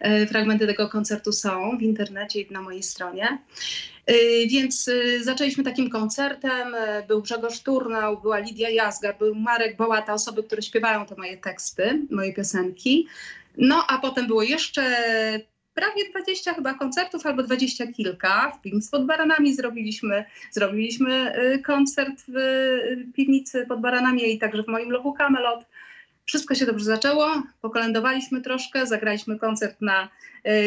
E, 0.00 0.26
fragmenty 0.26 0.66
tego 0.66 0.88
koncertu 0.88 1.32
są 1.32 1.78
w 1.78 1.82
internecie 1.82 2.40
i 2.40 2.52
na 2.52 2.62
mojej 2.62 2.82
stronie. 2.82 3.38
Więc 4.48 4.90
zaczęliśmy 5.22 5.64
takim 5.64 5.90
koncertem. 5.90 6.76
Był 7.08 7.22
Grzegorz 7.22 7.60
Turnał, 7.60 8.20
była 8.20 8.38
Lidia 8.38 8.70
Jazgar, 8.70 9.18
był 9.18 9.34
Marek 9.34 9.76
Bołata, 9.76 10.14
osoby, 10.14 10.42
które 10.42 10.62
śpiewają 10.62 11.06
te 11.06 11.14
moje 11.16 11.36
teksty, 11.36 12.06
moje 12.10 12.32
piosenki. 12.32 12.79
No 13.58 13.84
a 13.88 13.98
potem 13.98 14.26
było 14.26 14.42
jeszcze 14.42 14.82
prawie 15.74 16.10
20 16.10 16.54
chyba 16.54 16.74
koncertów 16.74 17.26
albo 17.26 17.42
20 17.42 17.86
kilka. 17.86 18.50
W 18.50 18.60
piwnicy 18.62 18.90
pod 18.90 19.06
Baranami 19.06 19.54
zrobiliśmy, 19.54 20.24
zrobiliśmy 20.50 21.32
koncert 21.66 22.22
w 22.28 22.34
piwnicy 23.14 23.66
pod 23.66 23.80
Baranami 23.80 24.34
i 24.34 24.38
także 24.38 24.62
w 24.62 24.68
moim 24.68 24.90
lochu 24.90 25.12
Camelot. 25.12 25.64
Wszystko 26.24 26.54
się 26.54 26.66
dobrze 26.66 26.84
zaczęło, 26.84 27.42
pokolędowaliśmy 27.60 28.40
troszkę, 28.40 28.86
zagraliśmy 28.86 29.38
koncert 29.38 29.80
na 29.80 30.08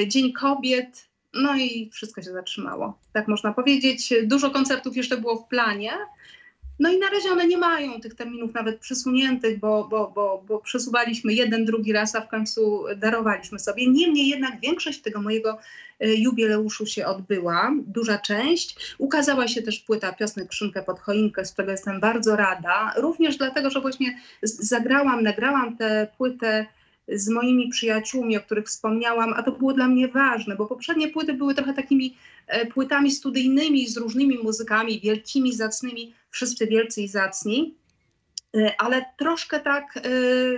Dzień 0.08 0.34
Kobiet, 0.34 1.10
no 1.34 1.56
i 1.56 1.90
wszystko 1.94 2.22
się 2.22 2.32
zatrzymało, 2.32 3.00
tak 3.14 3.28
można 3.28 3.54
powiedzieć. 3.54 4.14
Dużo 4.24 4.52
koncertów 4.52 4.98
jeszcze 4.98 5.18
było 5.18 5.36
w 5.36 5.48
planie. 5.48 5.92
No 6.80 6.92
i 6.92 7.00
na 7.00 7.10
razie 7.10 7.32
one 7.32 7.48
nie 7.48 7.58
mają 7.58 8.02
tych 8.02 8.16
terminów 8.16 8.54
nawet 8.54 8.80
przesuniętych, 8.80 9.60
bo, 9.60 9.88
bo, 9.90 10.12
bo, 10.16 10.44
bo 10.48 10.60
przesuwaliśmy 10.60 11.34
jeden, 11.34 11.66
drugi 11.66 11.94
raz, 11.94 12.16
a 12.16 12.22
w 12.22 12.28
końcu 12.28 12.84
darowaliśmy 12.98 13.60
sobie. 13.60 13.88
Niemniej 13.88 14.28
jednak 14.28 14.60
większość 14.60 15.02
tego 15.02 15.22
mojego 15.22 15.58
e, 16.00 16.14
jubileuszu 16.14 16.86
się 16.86 17.06
odbyła, 17.06 17.72
duża 17.88 18.18
część. 18.18 18.96
Ukazała 18.98 19.48
się 19.48 19.62
też 19.62 19.80
płyta 19.80 20.14
Piosnek 20.14 20.48
Krzynkę 20.48 20.84
pod 20.84 21.00
choinkę, 21.00 21.46
z 21.46 21.52
którego 21.52 21.72
jestem 21.72 22.00
bardzo 22.00 22.36
rada. 22.36 22.94
Również 22.98 23.38
dlatego, 23.38 23.70
że 23.70 23.82
właśnie 23.82 24.20
zagrałam, 24.44 25.24
nagrałam 25.24 25.78
tę 25.78 26.08
płytę 26.18 26.66
z 27.08 27.30
moimi 27.30 27.70
przyjaciółmi, 27.70 28.38
o 28.38 28.42
których 28.42 28.66
wspomniałam, 28.66 29.34
a 29.34 29.44
to 29.44 29.52
było 29.52 29.74
dla 29.74 29.88
mnie 29.88 30.08
ważne, 30.08 30.56
bo 30.56 30.66
poprzednie 30.66 31.10
płyty 31.10 31.34
były 31.34 31.56
trochę 31.56 31.74
takimi 31.74 32.18
e, 32.48 32.66
płytami 32.66 33.12
studyjnymi 33.12 33.88
z 33.88 33.98
różnymi 33.98 34.38
muzykami, 34.44 35.00
wielkimi, 35.00 35.54
zacnymi, 35.54 36.14
wszyscy 36.30 36.68
wielcy 36.68 37.02
i 37.02 37.08
zacni, 37.08 37.76
e, 38.58 38.74
ale 38.78 39.06
troszkę 39.18 39.60
tak 39.60 39.98
e, 39.98 40.10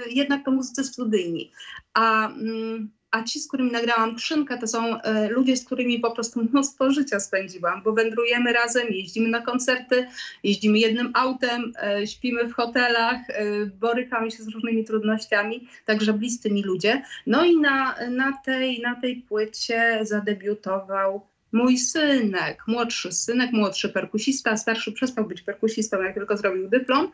jednak 0.09 0.45
to 0.45 0.51
muzycy 0.51 0.83
studyjni. 0.83 1.51
A 1.93 2.27
mm, 2.27 2.91
a 3.15 3.23
ci, 3.23 3.39
z 3.39 3.47
którymi 3.47 3.71
nagrałam 3.71 4.15
Krzynkę, 4.15 4.57
to 4.57 4.67
są 4.67 5.01
e, 5.01 5.29
ludzie, 5.29 5.57
z 5.57 5.65
którymi 5.65 5.99
po 5.99 6.11
prostu 6.11 6.43
mnóstwo 6.43 6.91
życia 6.91 7.19
spędziłam, 7.19 7.83
bo 7.83 7.93
wędrujemy 7.93 8.53
razem, 8.53 8.87
jeździmy 8.89 9.29
na 9.29 9.41
koncerty, 9.41 10.07
jeździmy 10.43 10.79
jednym 10.79 11.11
autem, 11.13 11.73
e, 11.83 12.07
śpimy 12.07 12.47
w 12.47 12.53
hotelach, 12.53 13.29
e, 13.29 13.65
borykamy 13.65 14.31
się 14.31 14.43
z 14.43 14.47
różnymi 14.47 14.85
trudnościami, 14.85 15.67
także 15.85 16.13
bliscy 16.13 16.51
mi 16.51 16.63
ludzie. 16.63 17.01
No 17.27 17.45
i 17.45 17.57
na, 17.57 17.95
na, 18.09 18.37
tej, 18.45 18.81
na 18.81 18.95
tej 18.95 19.15
płycie 19.15 19.99
zadebiutował 20.01 21.27
mój 21.55 21.77
synek, 21.77 22.63
młodszy 22.67 23.11
synek, 23.11 23.51
młodszy 23.51 23.89
perkusista, 23.89 24.57
starszy 24.57 24.91
przestał 24.91 25.25
być 25.25 25.41
perkusistą, 25.41 26.01
jak 26.01 26.13
tylko 26.13 26.37
zrobił 26.37 26.69
dyplom, 26.69 27.11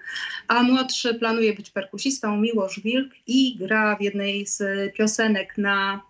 a 0.47 0.63
młodszy 0.63 1.13
planuje 1.13 1.53
być 1.53 1.69
perkusistą, 1.69 2.37
Miłosz 2.37 2.79
Wilk 2.79 3.13
i 3.27 3.57
gra 3.57 3.95
w 3.95 4.01
jednej 4.01 4.47
z 4.47 4.63
piosenek 4.95 5.57
na 5.57 6.01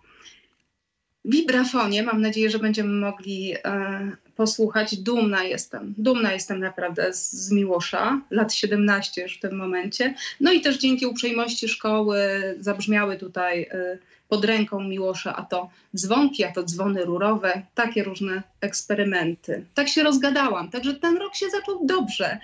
wibrafonie. 1.24 2.02
Mam 2.02 2.20
nadzieję, 2.20 2.50
że 2.50 2.58
będziemy 2.58 2.92
mogli 2.92 3.54
e, 3.64 4.16
posłuchać. 4.36 4.96
Dumna 4.96 5.44
jestem, 5.44 5.94
dumna 5.98 6.32
jestem 6.32 6.60
naprawdę 6.60 7.12
z, 7.12 7.32
z 7.32 7.52
Miłosza, 7.52 8.20
lat 8.30 8.54
17 8.54 9.22
już 9.22 9.36
w 9.36 9.40
tym 9.40 9.56
momencie. 9.56 10.14
No 10.40 10.52
i 10.52 10.60
też 10.60 10.78
dzięki 10.78 11.06
uprzejmości 11.06 11.68
szkoły 11.68 12.18
zabrzmiały 12.60 13.16
tutaj 13.16 13.62
e, 13.62 13.98
pod 14.32 14.44
ręką 14.44 14.80
Miłosza, 14.80 15.36
a 15.36 15.42
to 15.42 15.70
dzwonki, 15.96 16.44
a 16.44 16.52
to 16.52 16.62
dzwony 16.62 17.04
rurowe, 17.04 17.62
takie 17.74 18.04
różne 18.04 18.42
eksperymenty. 18.60 19.64
Tak 19.74 19.88
się 19.88 20.02
rozgadałam, 20.02 20.70
także 20.70 20.94
ten 20.94 21.16
rok 21.16 21.36
się 21.36 21.50
zaczął 21.50 21.86
dobrze. 21.86 22.38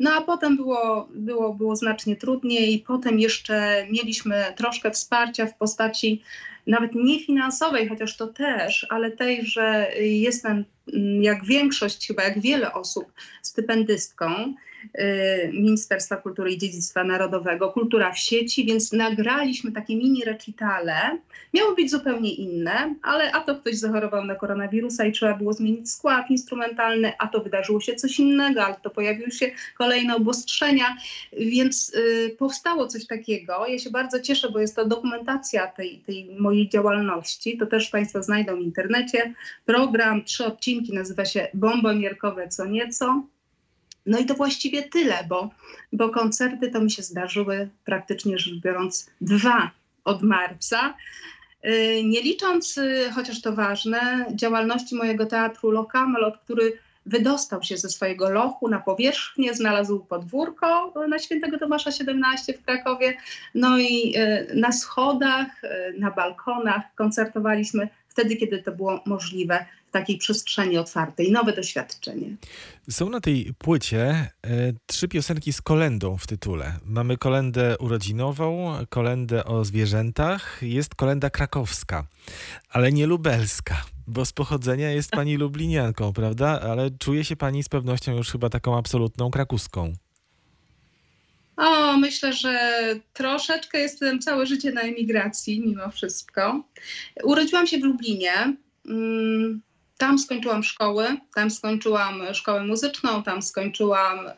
No 0.00 0.12
a 0.12 0.20
potem 0.20 0.56
było, 0.56 1.08
było, 1.14 1.54
było 1.54 1.76
znacznie 1.76 2.16
trudniej. 2.16 2.84
Potem 2.86 3.18
jeszcze 3.18 3.86
mieliśmy 3.90 4.44
troszkę 4.56 4.90
wsparcia 4.90 5.46
w 5.46 5.56
postaci 5.56 6.22
nawet 6.66 6.94
nie 6.94 7.20
finansowej, 7.20 7.88
chociaż 7.88 8.16
to 8.16 8.26
też, 8.26 8.86
ale 8.90 9.10
tej, 9.10 9.46
że 9.46 9.92
jestem 10.00 10.64
mm, 10.94 11.22
jak 11.22 11.44
większość, 11.44 12.06
chyba 12.06 12.22
jak 12.22 12.40
wiele 12.40 12.72
osób, 12.72 13.12
stypendystką. 13.42 14.54
Y, 14.98 15.50
Ministerstwa 15.52 16.16
Kultury 16.16 16.52
i 16.52 16.58
Dziedzictwa 16.58 17.04
Narodowego, 17.04 17.68
Kultura 17.68 18.12
w 18.12 18.18
sieci, 18.18 18.64
więc 18.64 18.92
nagraliśmy 18.92 19.72
takie 19.72 19.96
mini 19.96 20.24
recitale. 20.24 21.18
Miały 21.54 21.74
być 21.76 21.90
zupełnie 21.90 22.34
inne, 22.34 22.94
ale 23.02 23.32
a 23.32 23.40
to 23.40 23.56
ktoś 23.56 23.76
zachorował 23.76 24.24
na 24.24 24.34
koronawirusa 24.34 25.04
i 25.04 25.12
trzeba 25.12 25.34
było 25.34 25.52
zmienić 25.52 25.90
skład 25.90 26.30
instrumentalny, 26.30 27.12
a 27.18 27.26
to 27.26 27.40
wydarzyło 27.40 27.80
się 27.80 27.94
coś 27.94 28.20
innego, 28.20 28.64
ale 28.64 28.76
to 28.82 28.90
pojawiły 28.90 29.30
się 29.30 29.50
kolejne 29.78 30.16
obostrzenia, 30.16 30.96
więc 31.32 31.94
y, 31.94 32.36
powstało 32.38 32.86
coś 32.86 33.06
takiego. 33.06 33.66
Ja 33.66 33.78
się 33.78 33.90
bardzo 33.90 34.20
cieszę, 34.20 34.50
bo 34.50 34.60
jest 34.60 34.76
to 34.76 34.86
dokumentacja 34.86 35.66
tej, 35.66 35.98
tej 35.98 36.36
mojej 36.38 36.68
działalności. 36.68 37.58
To 37.58 37.66
też 37.66 37.88
Państwo 37.88 38.22
znajdą 38.22 38.56
w 38.56 38.60
internecie. 38.60 39.34
Program, 39.64 40.24
trzy 40.24 40.46
odcinki, 40.46 40.94
nazywa 40.94 41.24
się 41.24 41.48
Bombonierkowe 41.54 42.48
co 42.48 42.66
nieco. 42.66 43.22
No 44.06 44.18
i 44.18 44.26
to 44.26 44.34
właściwie 44.34 44.82
tyle, 44.82 45.24
bo, 45.28 45.50
bo 45.92 46.08
koncerty 46.08 46.70
to 46.70 46.80
mi 46.80 46.90
się 46.90 47.02
zdarzyły 47.02 47.68
praktycznie 47.84 48.38
rzecz 48.38 48.60
biorąc 48.60 49.10
dwa 49.20 49.70
od 50.04 50.22
marca. 50.22 50.94
Y, 51.64 52.02
nie 52.04 52.22
licząc, 52.22 52.78
y, 52.78 53.10
chociaż 53.14 53.40
to 53.40 53.52
ważne, 53.52 54.26
działalności 54.34 54.94
mojego 54.94 55.26
teatru 55.26 55.70
Lokamelot, 55.70 56.38
który 56.38 56.78
wydostał 57.06 57.62
się 57.62 57.76
ze 57.76 57.88
swojego 57.88 58.30
lochu 58.30 58.68
na 58.68 58.80
powierzchnię, 58.80 59.54
znalazł 59.54 60.00
podwórko 60.00 60.92
na 61.08 61.18
Świętego 61.18 61.58
Tomasza 61.58 61.92
17 61.92 62.52
w 62.52 62.64
Krakowie. 62.64 63.16
No 63.54 63.78
i 63.78 64.14
y, 64.16 64.54
na 64.54 64.72
schodach, 64.72 65.62
na 65.98 66.10
balkonach 66.10 66.82
koncertowaliśmy 66.94 67.88
wtedy, 68.08 68.36
kiedy 68.36 68.62
to 68.62 68.72
było 68.72 69.00
możliwe 69.06 69.66
takiej 69.92 70.18
przestrzeni 70.18 70.78
otwartej, 70.78 71.32
nowe 71.32 71.52
doświadczenie. 71.52 72.36
Są 72.90 73.10
na 73.10 73.20
tej 73.20 73.54
płycie 73.58 74.00
e, 74.00 74.30
trzy 74.86 75.08
piosenki 75.08 75.52
z 75.52 75.62
kolendą 75.62 76.16
w 76.16 76.26
tytule. 76.26 76.76
Mamy 76.84 77.16
kolendę 77.16 77.78
urodzinową, 77.78 78.76
kolendę 78.88 79.44
o 79.44 79.64
zwierzętach, 79.64 80.58
jest 80.62 80.94
kolenda 80.94 81.30
krakowska, 81.30 82.06
ale 82.68 82.92
nie 82.92 83.06
lubelska, 83.06 83.84
bo 84.06 84.24
z 84.24 84.32
pochodzenia 84.32 84.90
jest 84.90 85.10
pani 85.10 85.36
lublinianką, 85.36 86.12
prawda? 86.12 86.60
Ale 86.60 86.90
czuje 86.90 87.24
się 87.24 87.36
pani 87.36 87.62
z 87.62 87.68
pewnością 87.68 88.16
już 88.16 88.30
chyba 88.30 88.50
taką 88.50 88.78
absolutną 88.78 89.30
krakuską. 89.30 89.92
O, 91.56 91.96
myślę, 91.96 92.32
że 92.32 92.54
troszeczkę 93.12 93.78
jestem 93.78 94.18
całe 94.18 94.46
życie 94.46 94.72
na 94.72 94.80
emigracji, 94.80 95.60
mimo 95.60 95.90
wszystko. 95.90 96.64
Urodziłam 97.24 97.66
się 97.66 97.78
w 97.78 97.84
Lublinie. 97.84 98.56
Mm, 98.88 99.62
tam 99.98 100.18
skończyłam 100.18 100.62
szkoły, 100.62 101.16
tam 101.34 101.50
skończyłam 101.50 102.34
szkołę 102.34 102.64
muzyczną, 102.64 103.22
tam 103.22 103.42
skończyłam 103.42 104.26
y, 104.26 104.32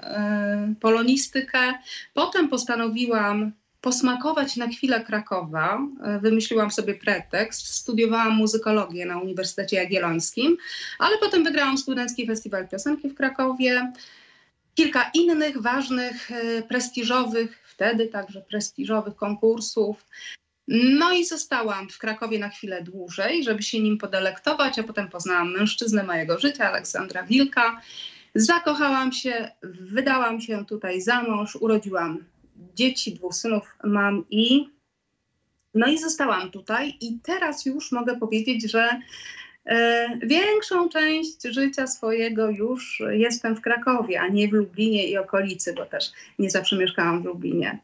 polonistykę. 0.81 1.75
Potem 2.15 2.49
postanowiłam 2.49 3.53
posmakować 3.85 4.57
na 4.57 4.69
chwilę 4.69 5.05
Krakowa. 5.05 5.79
E, 6.03 6.19
wymyśliłam 6.19 6.71
sobie 6.71 6.95
pretekst. 6.95 7.67
Studiowałam 7.67 8.33
muzykologię 8.37 9.07
na 9.07 9.19
Uniwersytecie 9.19 9.77
Jagiellońskim, 9.77 10.57
ale 10.99 11.19
potem 11.19 11.45
wygrałam 11.45 11.79
Studencki 11.79 12.27
Festiwal 12.27 12.69
Piosenki 12.69 13.09
w 13.09 13.15
Krakowie. 13.15 13.93
Kilka 14.75 15.11
innych 15.15 15.63
ważnych, 15.63 16.31
e, 16.31 16.63
prestiżowych, 16.63 17.59
wtedy 17.65 18.07
także 18.07 18.41
prestiżowych 18.41 19.17
konkursów. 19.17 20.07
No 20.69 21.13
i 21.13 21.25
zostałam 21.25 21.89
w 21.89 21.99
Krakowie 21.99 22.39
na 22.39 22.49
chwilę 22.49 22.83
dłużej, 22.83 23.45
żeby 23.45 23.63
się 23.63 23.81
nim 23.81 23.99
podelektować, 23.99 24.79
a 24.79 24.83
potem 24.83 25.09
poznałam 25.09 25.53
mężczyznę 25.53 26.05
mojego 26.05 26.39
życia, 26.39 26.71
Aleksandra 26.71 27.23
Wilka. 27.23 27.81
Zakochałam 28.35 29.13
się, 29.13 29.51
wydałam 29.81 30.41
się 30.41 30.65
tutaj 30.67 31.01
za 31.01 31.23
mąż, 31.23 31.57
urodziłam 31.57 32.25
dzieci, 32.75 33.15
dwóch 33.15 33.35
synów 33.35 33.77
mam 33.85 34.25
i 34.31 34.75
no 35.75 35.87
i 35.87 35.99
zostałam 35.99 36.51
tutaj 36.51 36.97
i 37.01 37.19
teraz 37.23 37.67
już 37.67 37.93
mogę 37.93 38.19
powiedzieć, 38.19 38.71
że 38.71 39.01
e, 39.67 40.09
większą 40.23 40.89
część 40.89 41.43
życia 41.43 41.87
swojego 41.87 42.51
już 42.51 43.03
jestem 43.11 43.57
w 43.57 43.61
Krakowie, 43.61 44.21
a 44.21 44.29
nie 44.29 44.49
w 44.49 44.53
Lublinie 44.53 45.09
i 45.09 45.17
okolicy, 45.17 45.73
bo 45.73 45.87
też 45.87 46.13
nie 46.39 46.51
zawsze 46.51 46.77
mieszkałam 46.77 47.23
w 47.23 47.25
Lublinie. 47.25 47.79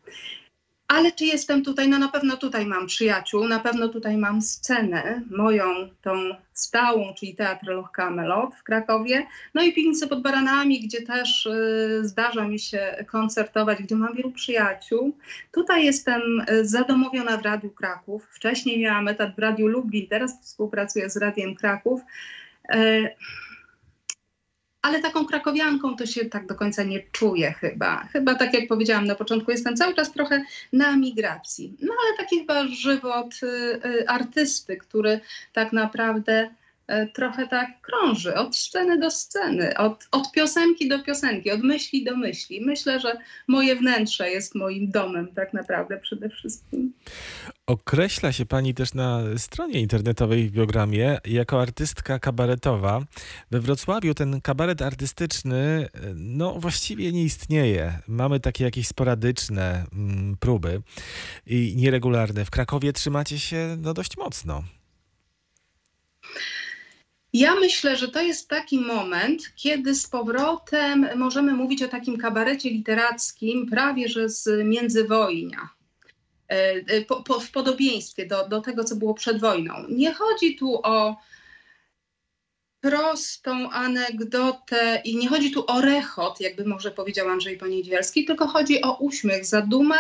Ale 0.91 1.13
czy 1.13 1.25
jestem 1.25 1.65
tutaj? 1.65 1.89
No 1.89 1.99
na 1.99 2.09
pewno 2.09 2.37
tutaj 2.37 2.67
mam 2.67 2.87
przyjaciół, 2.87 3.49
na 3.49 3.61
pewno 3.61 3.89
tutaj 3.89 4.17
mam 4.17 4.43
scenę, 4.43 5.23
moją 5.31 5.65
tą 6.03 6.13
stałą, 6.53 7.15
czyli 7.15 7.35
Teatr 7.35 7.67
Loch 7.67 7.91
Camelot 7.93 8.55
w 8.55 8.63
Krakowie, 8.63 9.27
no 9.55 9.63
i 9.63 9.73
piwnicę 9.73 10.07
pod 10.07 10.23
Baranami, 10.23 10.81
gdzie 10.81 11.03
też 11.03 11.47
y, 11.47 12.01
zdarza 12.03 12.49
mi 12.49 12.59
się 12.59 13.05
koncertować, 13.11 13.83
gdzie 13.83 13.97
mam 13.97 14.15
wielu 14.15 14.31
przyjaciół. 14.31 15.17
Tutaj 15.53 15.85
jestem 15.85 16.23
y, 16.51 16.69
zadomowiona 16.69 17.37
w 17.37 17.43
Radiu 17.43 17.71
Kraków. 17.71 18.29
Wcześniej 18.33 18.81
miałam 18.81 19.09
etat 19.09 19.37
w 19.37 19.39
Radiu 19.39 19.67
Lublin, 19.67 20.07
teraz 20.09 20.43
współpracuję 20.43 21.11
z 21.11 21.17
Radiem 21.17 21.55
Kraków. 21.55 22.01
Y, 22.75 23.11
ale 24.83 25.01
taką 25.03 25.27
krakowianką 25.27 25.97
to 25.97 26.07
się 26.07 26.25
tak 26.25 26.47
do 26.47 26.55
końca 26.55 26.83
nie 26.83 27.03
czuję 27.13 27.53
chyba. 27.53 28.05
Chyba 28.13 28.35
tak 28.35 28.55
jak 28.55 28.69
powiedziałam 28.69 29.07
na 29.07 29.15
początku, 29.15 29.51
jestem 29.51 29.77
cały 29.77 29.95
czas 29.95 30.13
trochę 30.13 30.43
na 30.73 30.97
migracji. 30.97 31.77
No 31.81 31.93
ale 32.07 32.17
taki 32.17 32.39
chyba 32.39 32.67
żywot 32.67 33.35
y, 33.43 33.47
y, 33.87 34.09
artysty, 34.09 34.77
który 34.77 35.21
tak 35.53 35.73
naprawdę 35.73 36.51
y, 36.91 37.09
trochę 37.15 37.47
tak 37.47 37.81
krąży 37.81 38.35
od 38.35 38.57
sceny 38.57 38.99
do 38.99 39.11
sceny, 39.11 39.79
od, 39.79 40.09
od 40.13 40.33
piosenki 40.33 40.89
do 40.89 40.99
piosenki, 40.99 41.51
od 41.51 41.63
myśli 41.63 42.05
do 42.05 42.17
myśli. 42.17 42.61
Myślę, 42.67 43.01
że 43.01 43.17
moje 43.47 43.77
wnętrze 43.77 44.31
jest 44.31 44.55
moim 44.55 44.91
domem 44.91 45.35
tak 45.35 45.53
naprawdę 45.53 45.99
przede 45.99 46.29
wszystkim. 46.29 46.93
Określa 47.71 48.33
się 48.33 48.47
pani 48.47 48.75
też 48.75 48.95
na 48.95 49.21
stronie 49.37 49.81
internetowej 49.81 50.49
w 50.49 50.53
biogramie 50.53 51.19
jako 51.25 51.63
artystka 51.63 52.19
kabaretowa. 52.19 53.03
We 53.51 53.61
Wrocławiu 53.61 54.15
ten 54.15 54.41
kabaret 54.41 54.83
artystyczny 54.83 55.89
no 56.15 56.55
właściwie 56.55 57.13
nie 57.13 57.25
istnieje. 57.25 57.99
Mamy 58.09 58.41
takie 58.41 58.65
jakieś 58.65 58.89
sporadyczne 58.89 59.87
mm, 59.93 60.37
próby 60.41 60.83
i 61.47 61.75
nieregularne. 61.77 62.45
W 62.45 62.51
Krakowie 62.51 62.93
trzymacie 62.93 63.39
się 63.39 63.77
no 63.81 63.95
dość 63.95 64.17
mocno. 64.17 64.63
Ja 67.33 67.55
myślę, 67.55 67.97
że 67.97 68.09
to 68.09 68.23
jest 68.23 68.49
taki 68.49 68.79
moment, 68.79 69.43
kiedy 69.57 69.95
z 69.95 70.09
powrotem 70.09 71.07
możemy 71.17 71.53
mówić 71.53 71.83
o 71.83 71.89
takim 71.89 72.19
kabarecie 72.19 72.71
literackim 72.71 73.67
prawie 73.67 74.09
że 74.09 74.29
z 74.29 74.49
międzywojnia. 74.65 75.80
E, 76.51 76.75
e, 76.87 77.05
po, 77.05 77.23
po, 77.23 77.41
w 77.41 77.51
podobieństwie 77.51 78.27
do, 78.27 78.49
do 78.49 78.61
tego, 78.61 78.85
co 78.85 78.97
było 78.97 79.15
przed 79.15 79.41
wojną. 79.41 79.75
Nie 79.89 80.15
chodzi 80.15 80.57
tu 80.57 80.81
o 80.83 81.17
prostą 82.81 83.71
anegdotę 83.71 85.03
i 85.05 85.17
nie 85.17 85.29
chodzi 85.29 85.51
tu 85.51 85.65
o 85.67 85.81
rechot, 85.81 86.41
jakby 86.41 86.65
może 86.65 86.91
powiedział 86.91 87.29
Andrzej 87.29 87.59
Poniedzielski, 87.59 88.25
tylko 88.25 88.47
chodzi 88.47 88.83
o 88.83 88.97
uśmiech, 88.97 89.47
zadumę 89.47 89.97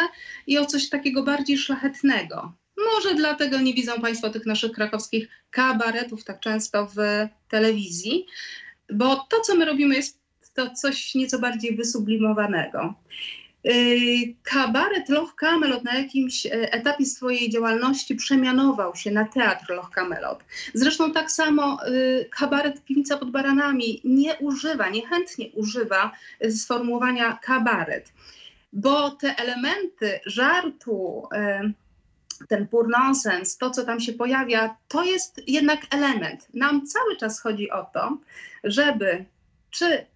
i 0.46 0.58
o 0.58 0.66
coś 0.66 0.88
takiego 0.88 1.22
bardziej 1.22 1.58
szlachetnego. 1.58 2.52
Może 2.94 3.14
dlatego 3.14 3.60
nie 3.60 3.74
widzą 3.74 4.00
Państwo 4.00 4.30
tych 4.30 4.46
naszych 4.46 4.72
krakowskich 4.72 5.28
kabaretów 5.50 6.24
tak 6.24 6.40
często 6.40 6.86
w 6.86 6.98
telewizji, 7.48 8.26
bo 8.92 9.16
to, 9.16 9.40
co 9.40 9.54
my 9.54 9.64
robimy, 9.64 9.94
jest 9.94 10.20
to 10.54 10.70
coś 10.70 11.14
nieco 11.14 11.38
bardziej 11.38 11.76
wysublimowanego. 11.76 12.94
Y, 13.66 14.34
kabaret 14.42 15.08
Loch 15.08 15.34
Camelot 15.34 15.84
na 15.84 15.94
jakimś 15.94 16.46
e, 16.46 16.72
etapie 16.72 17.06
swojej 17.06 17.50
działalności 17.50 18.14
przemianował 18.14 18.96
się 18.96 19.10
na 19.10 19.24
teatr 19.24 19.70
Loch 19.70 19.90
Camelot. 19.90 20.44
Zresztą 20.74 21.12
tak 21.12 21.30
samo 21.30 21.86
y, 21.88 22.28
kabaret 22.30 22.84
Piwnica 22.84 23.16
pod 23.16 23.30
Baranami 23.30 24.00
nie 24.04 24.36
używa, 24.36 24.88
niechętnie 24.88 25.46
używa 25.54 26.12
sformułowania 26.50 27.38
kabaret, 27.42 28.12
bo 28.72 29.10
te 29.10 29.36
elementy 29.36 30.20
żartu, 30.26 31.28
ten 32.48 32.68
pur 32.68 32.88
nonsens, 32.88 33.56
to 33.56 33.70
co 33.70 33.84
tam 33.84 34.00
się 34.00 34.12
pojawia, 34.12 34.76
to 34.88 35.04
jest 35.04 35.40
jednak 35.46 35.80
element. 35.90 36.46
Nam 36.54 36.86
cały 36.86 37.16
czas 37.16 37.40
chodzi 37.40 37.70
o 37.70 37.86
to, 37.94 38.18
żeby 38.64 39.24
czy 39.70 40.06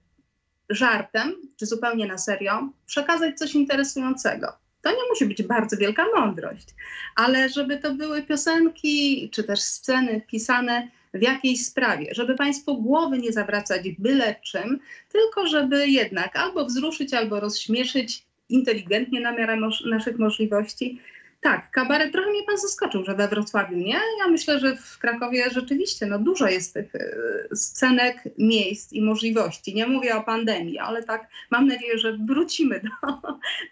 żartem, 0.71 1.35
czy 1.57 1.67
zupełnie 1.67 2.07
na 2.07 2.19
serio, 2.19 2.69
przekazać 2.87 3.39
coś 3.39 3.55
interesującego. 3.55 4.53
To 4.83 4.91
nie 4.91 5.09
musi 5.11 5.27
być 5.27 5.43
bardzo 5.43 5.77
wielka 5.77 6.05
mądrość, 6.17 6.69
ale 7.17 7.49
żeby 7.49 7.79
to 7.79 7.95
były 7.95 8.23
piosenki, 8.23 9.31
czy 9.33 9.45
też 9.45 9.61
sceny 9.61 10.21
pisane 10.27 10.89
w 11.15 11.23
jakiejś 11.23 11.67
sprawie, 11.67 12.15
żeby 12.15 12.35
Państwo 12.35 12.75
głowy 12.75 13.19
nie 13.19 13.33
zawracać 13.33 13.91
byle 13.99 14.35
czym, 14.43 14.81
tylko 15.13 15.47
żeby 15.47 15.89
jednak 15.89 16.37
albo 16.37 16.65
wzruszyć, 16.65 17.15
albo 17.15 17.41
rozśmieszyć 17.41 18.27
inteligentnie 18.49 19.21
na 19.21 19.33
miarę 19.33 19.57
naszych 19.87 20.19
możliwości, 20.19 21.01
tak, 21.45 21.71
kabaret 21.71 22.13
trochę 22.13 22.31
mnie 22.31 22.43
pan 22.43 22.59
zaskoczył, 22.59 23.05
że 23.05 23.15
we 23.15 23.29
Wrocławiu, 23.29 23.77
nie? 23.77 24.01
Ja 24.19 24.29
myślę, 24.31 24.61
że 24.61 24.77
w 24.77 24.99
Krakowie 24.99 25.51
rzeczywiście 25.51 26.07
no, 26.07 26.19
dużo 26.19 26.49
jest 26.49 26.75
tych 26.75 26.95
y, 26.95 27.57
scenek, 27.57 28.29
miejsc 28.39 28.93
i 28.93 29.03
możliwości. 29.03 29.75
Nie 29.75 29.87
mówię 29.87 30.17
o 30.17 30.23
pandemii, 30.23 30.79
ale 30.79 31.03
tak 31.03 31.29
mam 31.51 31.67
nadzieję, 31.67 31.99
że 31.99 32.19
wrócimy 32.29 32.81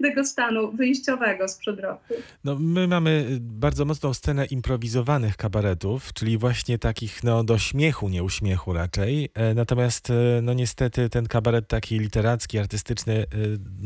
do 0.00 0.08
tego 0.08 0.24
stanu 0.24 0.72
wyjściowego 0.72 1.48
sprzed 1.48 1.80
roku. 1.80 2.14
No, 2.44 2.56
my 2.60 2.88
mamy 2.88 3.26
bardzo 3.40 3.84
mocną 3.84 4.14
scenę 4.14 4.46
improwizowanych 4.46 5.36
kabaretów, 5.36 6.12
czyli 6.12 6.38
właśnie 6.38 6.78
takich 6.78 7.24
no, 7.24 7.44
do 7.44 7.58
śmiechu, 7.58 8.08
nie 8.08 8.22
uśmiechu 8.22 8.72
raczej. 8.72 9.28
E, 9.34 9.54
natomiast 9.54 10.10
e, 10.10 10.14
no 10.42 10.52
niestety 10.52 11.08
ten 11.08 11.26
kabaret 11.26 11.68
taki 11.68 11.98
literacki, 11.98 12.58
artystyczny 12.58 13.14
e, 13.14 13.26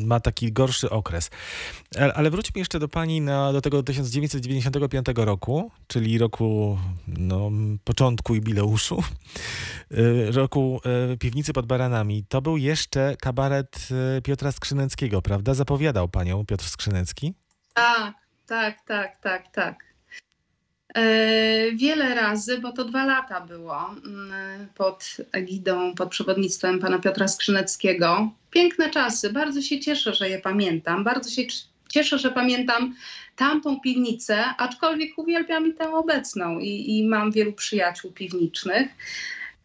ma 0.07 0.21
taki 0.21 0.53
gorszy 0.53 0.91
okres. 0.91 1.31
Ale 2.15 2.31
wróćmy 2.31 2.59
jeszcze 2.59 2.79
do 2.79 2.89
pani, 2.89 3.21
na, 3.21 3.53
do 3.53 3.61
tego 3.61 3.76
do 3.77 3.83
1995 3.83 5.07
roku, 5.17 5.71
czyli 5.87 6.19
roku 6.19 6.79
no, 7.09 7.51
początku 7.85 8.35
jubileuszu, 8.35 9.03
y, 9.93 10.33
roku 10.33 10.81
y, 11.13 11.17
Piwnicy 11.17 11.53
pod 11.53 11.67
Baranami, 11.67 12.25
to 12.29 12.43
był 12.43 12.57
jeszcze 12.57 13.17
kabaret 13.21 13.89
y, 14.19 14.23
Piotra 14.23 14.53
Skrzyneckiego, 14.53 15.23
prawda? 15.23 15.55
Zapowiadał 15.55 16.09
panią 16.09 16.47
Piotr 16.47 16.65
Skrzynecki? 16.65 17.35
Tak, 17.75 18.15
tak, 18.47 18.85
tak, 18.87 19.21
tak, 19.21 19.49
tak. 19.49 19.87
E, 20.95 21.73
wiele 21.73 22.15
razy, 22.15 22.59
bo 22.59 22.73
to 22.73 22.85
dwa 22.85 23.05
lata 23.05 23.41
było 23.41 23.91
mm, 24.05 24.69
pod 24.75 25.17
egidą, 25.33 25.95
pod 25.95 26.09
przewodnictwem 26.09 26.79
pana 26.79 26.99
Piotra 26.99 27.29
Skrzyneckiego. 27.29 28.31
Piękne 28.51 28.91
czasy, 28.91 29.33
bardzo 29.33 29.63
się 29.63 29.81
cieszę, 29.81 30.15
że 30.15 30.31
je 30.31 30.39
pamiętam. 30.39 31.05
Bardzo 31.05 31.31
się 31.31 31.43
cieszę, 31.97 32.19
że 32.19 32.31
pamiętam 32.31 32.95
tamtą 33.37 33.81
piwnicę, 33.81 34.45
aczkolwiek 34.45 35.19
uwielbiam 35.19 35.67
i 35.67 35.75
tę 35.75 35.95
obecną 35.95 36.59
i, 36.59 36.99
i 36.99 37.09
mam 37.09 37.33
wielu 37.33 37.53
przyjaciół 37.53 38.13
piwniczych. 38.13 38.89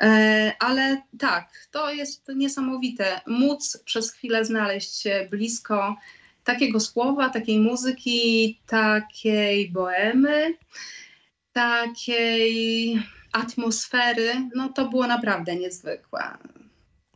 E, 0.03 0.53
ale 0.59 1.01
tak, 1.19 1.67
to 1.71 1.93
jest 1.93 2.27
niesamowite 2.35 3.21
móc 3.27 3.77
przez 3.85 4.11
chwilę 4.11 4.45
znaleźć 4.45 5.01
się 5.01 5.27
blisko 5.31 5.95
takiego 6.43 6.79
słowa, 6.79 7.29
takiej 7.29 7.59
muzyki, 7.59 8.59
takiej 8.67 9.69
boemy, 9.69 10.53
takiej 11.53 12.99
atmosfery. 13.31 14.33
No 14.55 14.69
to 14.69 14.89
było 14.89 15.07
naprawdę 15.07 15.55
niezwykłe. 15.55 16.37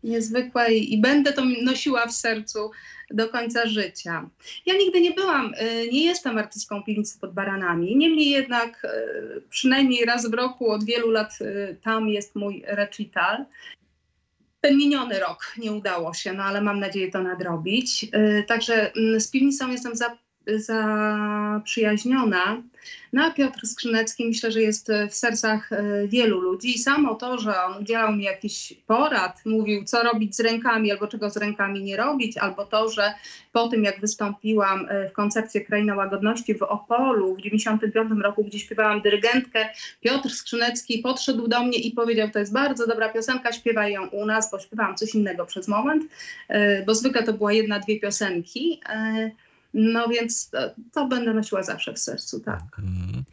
Niezwykłe 0.06 0.74
i, 0.74 0.94
i 0.94 0.98
będę 0.98 1.34
to 1.34 1.46
nosiła 1.46 2.08
w 2.08 2.12
sercu 2.12 2.72
do 3.12 3.30
końca 3.30 3.68
życia. 3.68 4.30
Ja 4.66 4.74
nigdy 4.78 5.02
nie 5.02 5.12
byłam, 5.12 5.54
y, 5.54 5.90
nie 5.92 6.06
jestem 6.06 6.38
artystką 6.38 6.84
piwnicy 6.84 7.20
pod 7.20 7.34
baranami, 7.34 7.98
niemniej 7.98 8.30
jednak 8.30 8.86
y, 8.86 9.42
przynajmniej 9.50 10.06
raz 10.06 10.30
w 10.30 10.34
roku 10.34 10.72
od 10.72 10.84
wielu 10.84 11.12
lat 11.12 11.42
y, 11.42 11.78
tam 11.84 12.10
jest 12.10 12.36
mój 12.36 12.64
recital. 12.68 13.46
Ten 14.62 14.78
miniony 14.78 15.20
rok 15.20 15.54
nie 15.58 15.72
udało 15.72 16.14
się, 16.14 16.34
no 16.34 16.44
ale 16.44 16.62
mam 16.62 16.80
nadzieję 16.80 17.12
to 17.12 17.24
nadrobić. 17.24 18.06
Także 18.48 18.94
mm, 18.94 19.22
z 19.22 19.32
piwnicą 19.32 19.72
jestem 19.72 19.96
zaprzyjaźniona. 20.48 22.62
No 23.14 23.34
Piotr 23.34 23.68
Skrzynecki 23.68 24.26
myślę, 24.26 24.52
że 24.52 24.62
jest 24.62 24.92
w 25.10 25.16
sercach 25.16 25.72
e, 25.72 26.08
wielu 26.08 26.42
ludzi 26.42 26.76
i 26.76 26.80
samo 26.80 27.16
to, 27.16 27.38
że 27.38 27.64
on 27.64 27.82
udzielał 27.82 28.16
mi 28.16 28.24
jakichś 28.24 28.74
porad, 28.88 29.46
mówił 29.46 29.84
co 29.84 30.04
robić 30.04 30.36
z 30.36 30.40
rękami 30.40 30.92
albo 30.92 31.08
czego 31.08 31.30
z 31.30 31.38
rękami 31.38 31.84
nie 31.84 31.98
robić, 31.98 32.38
albo 32.38 32.66
to, 32.66 32.90
że 32.90 33.14
po 33.52 33.68
tym 33.68 33.84
jak 33.84 34.00
wystąpiłam 34.00 34.88
e, 34.90 35.10
w 35.10 35.14
koncepcji 35.14 35.66
Kraina 35.66 35.96
Łagodności 35.96 36.56
w 36.56 36.64
Opolu 36.64 37.36
w 37.36 37.42
95 37.42 38.24
roku, 38.24 38.44
gdzie 38.44 38.60
śpiewałam 38.60 39.02
dyrygentkę, 39.02 39.70
Piotr 40.02 40.30
Skrzynecki 40.30 41.00
podszedł 41.00 41.48
do 41.48 41.64
mnie 41.64 41.78
i 41.78 41.92
powiedział, 41.92 42.30
to 42.30 42.40
jest 42.40 42.54
bardzo 42.54 42.88
dobra 42.88 43.10
piosenka, 43.10 43.54
śpiewaj 43.54 43.94
ją 43.94 44.08
u 44.08 44.26
nas, 44.26 44.52
bo 44.52 44.60
śpiewałam 44.60 44.96
coś 44.96 45.16
innego 45.16 45.46
przez 45.46 45.68
moment, 45.68 46.04
e, 46.48 46.86
bo 46.86 46.96
zwykle 46.96 47.24
to 47.24 47.34
była 47.34 47.54
jedna, 47.54 47.80
dwie 47.80 48.00
piosenki. 48.00 48.82
No 49.78 50.08
więc 50.08 50.50
to, 50.50 50.58
to 50.94 51.08
będę 51.08 51.34
nosiła 51.34 51.64
zawsze 51.64 51.94
w 51.94 52.00
sercu, 52.00 52.40
tak. 52.40 52.64
Mhm. 52.80 53.24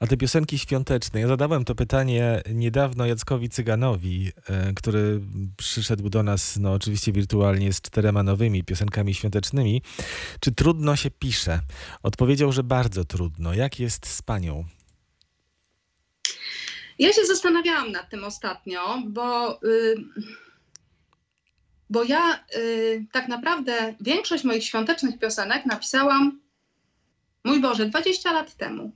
A 0.00 0.06
te 0.06 0.16
piosenki 0.16 0.58
świąteczne, 0.58 1.20
ja 1.20 1.28
zadałem 1.28 1.64
to 1.64 1.74
pytanie 1.74 2.42
niedawno 2.54 3.06
Jackowi 3.06 3.48
Cyganowi, 3.48 4.32
e, 4.46 4.72
który 4.72 5.20
przyszedł 5.56 6.08
do 6.08 6.22
nas, 6.22 6.56
no 6.56 6.72
oczywiście 6.72 7.12
wirtualnie 7.12 7.72
z 7.72 7.80
czterema 7.80 8.22
nowymi 8.22 8.64
piosenkami 8.64 9.14
świątecznymi. 9.14 9.82
Czy 10.40 10.52
trudno 10.52 10.96
się 10.96 11.10
pisze? 11.10 11.60
Odpowiedział, 12.02 12.52
że 12.52 12.62
bardzo 12.62 13.04
trudno. 13.04 13.54
Jak 13.54 13.80
jest 13.80 14.06
z 14.06 14.22
panią? 14.22 14.64
Ja 16.98 17.12
się 17.12 17.24
zastanawiałam 17.26 17.92
nad 17.92 18.10
tym 18.10 18.24
ostatnio, 18.24 19.02
bo, 19.08 19.60
y, 19.64 19.94
bo 21.90 22.04
ja 22.04 22.44
y, 22.56 23.06
tak 23.12 23.28
naprawdę 23.28 23.94
większość 24.00 24.44
moich 24.44 24.64
świątecznych 24.64 25.18
piosenek 25.18 25.66
napisałam, 25.66 26.40
mój 27.44 27.60
Boże, 27.60 27.86
20 27.86 28.32
lat 28.32 28.54
temu. 28.54 28.92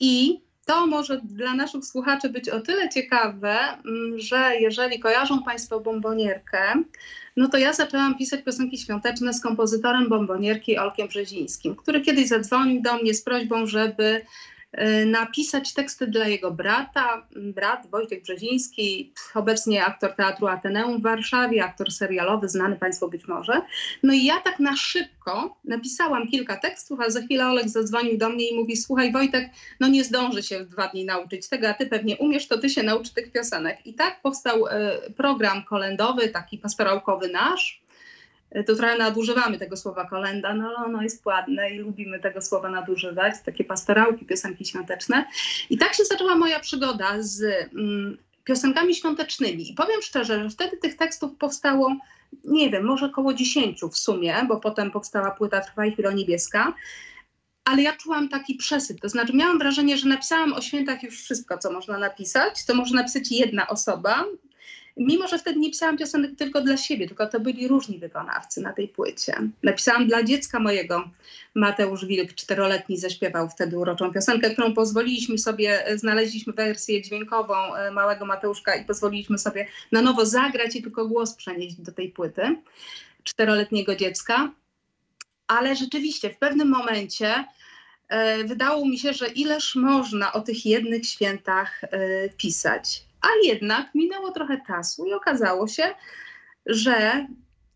I 0.00 0.40
to 0.66 0.86
może 0.86 1.20
dla 1.24 1.54
naszych 1.54 1.84
słuchaczy 1.84 2.28
być 2.28 2.48
o 2.48 2.60
tyle 2.60 2.88
ciekawe, 2.88 3.58
mm, 3.58 4.20
że 4.20 4.56
jeżeli 4.60 5.00
kojarzą 5.00 5.42
Państwo 5.42 5.80
bombonierkę, 5.80 6.82
no 7.36 7.48
to 7.48 7.58
ja 7.58 7.72
zaczęłam 7.72 8.18
pisać 8.18 8.44
piosenki 8.44 8.78
świąteczne 8.78 9.34
z 9.34 9.40
kompozytorem 9.40 10.08
bombonierki 10.08 10.78
Olkiem 10.78 11.08
Brzezińskim, 11.08 11.76
który 11.76 12.00
kiedyś 12.00 12.28
zadzwonił 12.28 12.82
do 12.82 12.96
mnie 12.96 13.14
z 13.14 13.22
prośbą, 13.22 13.66
żeby 13.66 14.20
napisać 15.06 15.74
teksty 15.74 16.06
dla 16.06 16.28
jego 16.28 16.50
brata. 16.50 17.26
Brat 17.36 17.86
Wojciech 17.90 18.22
Brzeziński, 18.22 19.12
obecnie 19.34 19.84
aktor 19.84 20.14
Teatru 20.14 20.46
Ateneum 20.46 20.98
w 20.98 21.02
Warszawie, 21.02 21.64
aktor 21.64 21.92
serialowy, 21.92 22.48
znany 22.48 22.76
Państwu 22.76 23.08
być 23.08 23.28
może. 23.28 23.62
No 24.02 24.12
i 24.12 24.24
ja 24.24 24.40
tak 24.40 24.60
na 24.60 24.76
szybko 24.76 25.56
napisałam 25.64 26.28
kilka 26.28 26.56
tekstów, 26.56 27.00
a 27.00 27.10
za 27.10 27.20
chwilę 27.20 27.46
Olek 27.46 27.68
zadzwonił 27.68 28.18
do 28.18 28.28
mnie 28.28 28.48
i 28.48 28.56
mówi, 28.56 28.76
słuchaj 28.76 29.12
Wojtek, 29.12 29.50
no 29.80 29.88
nie 29.88 30.04
zdąży 30.04 30.42
się 30.42 30.64
w 30.64 30.68
dwa 30.68 30.88
dni 30.88 31.04
nauczyć 31.04 31.48
tego, 31.48 31.68
a 31.68 31.74
ty 31.74 31.86
pewnie 31.86 32.16
umiesz, 32.16 32.48
to 32.48 32.58
ty 32.58 32.70
się 32.70 32.82
naucz 32.82 33.10
tych 33.10 33.32
piosenek. 33.32 33.86
I 33.86 33.94
tak 33.94 34.22
powstał 34.22 34.66
e, 34.66 34.98
program 35.16 35.64
kolendowy, 35.64 36.28
taki 36.28 36.58
pastorałkowy 36.58 37.28
nasz. 37.28 37.87
E, 38.50 38.64
To 38.64 38.74
trochę 38.74 38.98
nadużywamy 38.98 39.58
tego 39.58 39.76
słowa 39.76 40.04
kolenda, 40.04 40.54
no 40.54 40.68
ale 40.68 40.76
ono 40.76 41.02
jest 41.02 41.26
ładne 41.26 41.70
i 41.70 41.78
lubimy 41.78 42.20
tego 42.20 42.42
słowa 42.42 42.70
nadużywać, 42.70 43.34
takie 43.44 43.64
pastorałki, 43.64 44.24
piosenki 44.24 44.64
świąteczne. 44.64 45.24
I 45.70 45.78
tak 45.78 45.94
się 45.94 46.04
zaczęła 46.04 46.36
moja 46.36 46.60
przygoda 46.60 47.14
z 47.18 47.42
mm, 47.74 48.18
piosenkami 48.44 48.94
świątecznymi. 48.94 49.70
I 49.70 49.74
powiem 49.74 50.02
szczerze, 50.02 50.42
że 50.42 50.50
wtedy 50.50 50.76
tych 50.76 50.96
tekstów 50.96 51.36
powstało, 51.38 51.96
nie 52.44 52.70
wiem, 52.70 52.84
może 52.84 53.06
około 53.06 53.34
10 53.34 53.80
w 53.92 53.98
sumie, 53.98 54.34
bo 54.48 54.60
potem 54.60 54.90
powstała 54.90 55.30
płyta 55.30 55.60
Trwa 55.60 55.86
i 55.86 55.92
chwila 55.92 56.12
niebieska. 56.12 56.74
Ale 57.64 57.82
ja 57.82 57.96
czułam 57.96 58.28
taki 58.28 58.54
przesyt, 58.54 59.00
to 59.00 59.08
znaczy 59.08 59.36
miałam 59.36 59.58
wrażenie, 59.58 59.98
że 59.98 60.08
napisałam 60.08 60.52
o 60.52 60.60
świętach 60.60 61.02
już 61.02 61.22
wszystko, 61.22 61.58
co 61.58 61.72
można 61.72 61.98
napisać. 61.98 62.64
To 62.66 62.74
może 62.74 62.94
napisać 62.94 63.30
jedna 63.30 63.66
osoba, 63.66 64.24
mimo 64.98 65.28
że 65.28 65.38
wtedy 65.38 65.60
nie 65.60 65.70
pisałam 65.70 65.96
piosenek 65.96 66.30
tylko 66.38 66.60
dla 66.60 66.76
siebie, 66.76 67.08
tylko 67.08 67.26
to 67.26 67.40
byli 67.40 67.68
różni 67.68 67.98
wykonawcy 67.98 68.60
na 68.60 68.72
tej 68.72 68.88
płycie. 68.88 69.34
Napisałam 69.62 70.06
dla 70.06 70.22
dziecka 70.22 70.60
mojego. 70.60 71.10
Mateusz 71.54 72.06
Wilk, 72.06 72.34
czteroletni, 72.34 72.98
zaśpiewał 72.98 73.48
wtedy 73.48 73.78
uroczą 73.78 74.12
piosenkę, 74.12 74.50
którą 74.50 74.74
pozwoliliśmy 74.74 75.38
sobie, 75.38 75.86
e, 75.86 75.98
znaleźliśmy 75.98 76.52
wersję 76.52 77.02
dźwiękową 77.02 77.74
e, 77.74 77.90
małego 77.90 78.26
Mateuszka 78.26 78.76
i 78.76 78.84
pozwoliliśmy 78.84 79.38
sobie 79.38 79.66
na 79.92 80.02
nowo 80.02 80.26
zagrać 80.26 80.76
i 80.76 80.82
tylko 80.82 81.06
głos 81.06 81.34
przenieść 81.34 81.76
do 81.76 81.92
tej 81.92 82.08
płyty 82.08 82.56
czteroletniego 83.24 83.96
dziecka. 83.96 84.50
Ale 85.46 85.76
rzeczywiście 85.76 86.30
w 86.30 86.38
pewnym 86.38 86.68
momencie 86.68 87.44
e, 88.08 88.44
wydało 88.44 88.88
mi 88.88 88.98
się, 88.98 89.12
że 89.12 89.28
ileż 89.28 89.74
można 89.74 90.32
o 90.32 90.40
tych 90.40 90.66
jednych 90.66 91.06
świętach 91.06 91.80
pisać. 92.36 93.07
A 93.20 93.28
jednak 93.44 93.94
minęło 93.94 94.32
trochę 94.32 94.60
czasu 94.66 95.06
i 95.06 95.12
okazało 95.12 95.68
się, 95.68 95.94
że 96.66 97.26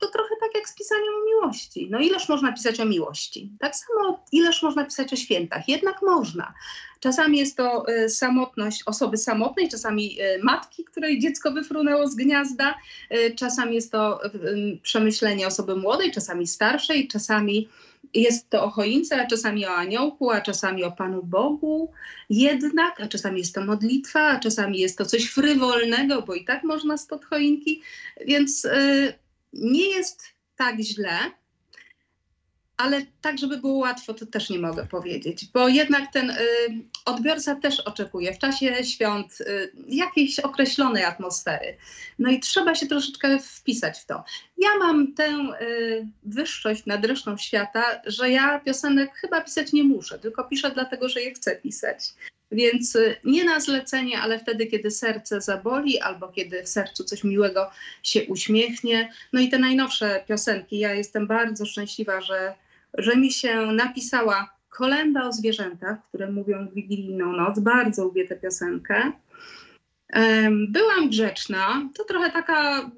to 0.02 0.08
trochę 0.08 0.34
tak 0.40 0.54
jak 0.54 0.68
z 0.68 0.74
pisaniem 0.74 1.14
o 1.22 1.24
miłości. 1.26 1.88
No 1.90 1.98
ileż 1.98 2.28
można 2.28 2.52
pisać 2.52 2.80
o 2.80 2.84
miłości? 2.84 3.52
Tak 3.60 3.76
samo 3.76 4.24
ileż 4.32 4.62
można 4.62 4.84
pisać 4.84 5.12
o 5.12 5.16
świętach? 5.16 5.68
Jednak 5.68 6.02
można. 6.02 6.54
Czasami 7.00 7.38
jest 7.38 7.56
to 7.56 7.88
e, 7.88 8.08
samotność 8.08 8.82
osoby 8.86 9.16
samotnej, 9.16 9.68
czasami 9.68 10.20
e, 10.20 10.38
matki, 10.38 10.84
której 10.84 11.18
dziecko 11.18 11.52
wyfrunęło 11.52 12.08
z 12.08 12.14
gniazda, 12.14 12.74
e, 13.10 13.30
czasami 13.30 13.74
jest 13.74 13.92
to 13.92 14.20
przemyślenie 14.82 15.46
osoby 15.46 15.76
młodej, 15.76 16.12
czasami 16.12 16.46
starszej, 16.46 17.08
czasami 17.08 17.68
jest 18.14 18.50
to 18.50 18.64
o 18.64 18.70
choince, 18.70 19.22
a 19.22 19.26
czasami 19.26 19.66
o 19.66 19.74
aniołku, 19.74 20.30
a 20.30 20.40
czasami 20.40 20.84
o 20.84 20.92
Panu 20.92 21.22
Bogu. 21.22 21.92
Jednak, 22.30 23.00
a 23.00 23.08
czasami 23.08 23.38
jest 23.38 23.54
to 23.54 23.64
modlitwa, 23.64 24.20
a 24.20 24.40
czasami 24.40 24.78
jest 24.78 24.98
to 24.98 25.06
coś 25.06 25.24
frywolnego, 25.24 26.22
bo 26.22 26.34
i 26.34 26.44
tak 26.44 26.64
można 26.64 26.96
spod 26.96 27.24
choinki, 27.24 27.82
więc 28.26 28.64
y, 28.64 29.14
nie 29.52 29.88
jest 29.88 30.22
tak 30.56 30.80
źle, 30.80 31.18
ale 32.82 33.02
tak, 33.20 33.38
żeby 33.38 33.58
było 33.58 33.74
łatwo, 33.74 34.14
to 34.14 34.26
też 34.26 34.50
nie 34.50 34.58
mogę 34.58 34.86
powiedzieć, 34.86 35.46
bo 35.54 35.68
jednak 35.68 36.12
ten 36.12 36.30
y, 36.30 36.36
odbiorca 37.04 37.54
też 37.54 37.80
oczekuje 37.80 38.34
w 38.34 38.38
czasie 38.38 38.84
świąt 38.84 39.40
y, 39.40 39.72
jakiejś 39.88 40.40
określonej 40.40 41.04
atmosfery. 41.04 41.76
No 42.18 42.30
i 42.30 42.40
trzeba 42.40 42.74
się 42.74 42.86
troszeczkę 42.86 43.38
wpisać 43.38 43.98
w 43.98 44.06
to. 44.06 44.24
Ja 44.58 44.68
mam 44.78 45.14
tę 45.14 45.28
y, 45.60 46.06
wyższość 46.22 46.86
nad 46.86 47.04
resztą 47.04 47.36
świata, 47.36 47.84
że 48.06 48.30
ja 48.30 48.60
piosenek 48.60 49.14
chyba 49.14 49.40
pisać 49.40 49.72
nie 49.72 49.84
muszę, 49.84 50.18
tylko 50.18 50.44
piszę 50.44 50.70
dlatego, 50.70 51.08
że 51.08 51.22
je 51.22 51.34
chcę 51.34 51.56
pisać. 51.56 52.14
Więc 52.52 52.96
y, 52.96 53.16
nie 53.24 53.44
na 53.44 53.60
zlecenie, 53.60 54.20
ale 54.20 54.38
wtedy, 54.38 54.66
kiedy 54.66 54.90
serce 54.90 55.40
zaboli, 55.40 56.00
albo 56.00 56.28
kiedy 56.28 56.62
w 56.62 56.68
sercu 56.68 57.04
coś 57.04 57.24
miłego 57.24 57.70
się 58.02 58.24
uśmiechnie. 58.24 59.12
No 59.32 59.40
i 59.40 59.48
te 59.48 59.58
najnowsze 59.58 60.24
piosenki. 60.28 60.78
Ja 60.78 60.94
jestem 60.94 61.26
bardzo 61.26 61.66
szczęśliwa, 61.66 62.20
że, 62.20 62.54
że 62.98 63.16
mi 63.16 63.32
się 63.32 63.66
napisała 63.66 64.50
kolenda 64.70 65.28
o 65.28 65.32
zwierzętach, 65.32 65.98
które 66.08 66.32
mówią 66.32 66.68
w 66.68 66.74
Wigilijną 66.74 67.32
Noc. 67.32 67.58
Bardzo 67.58 68.04
lubię 68.04 68.28
tę 68.28 68.36
piosenkę. 68.36 69.12
Byłam 70.68 71.08
grzeczna. 71.10 71.88
To 71.94 72.04
trochę 72.04 72.30
taka 72.30 72.90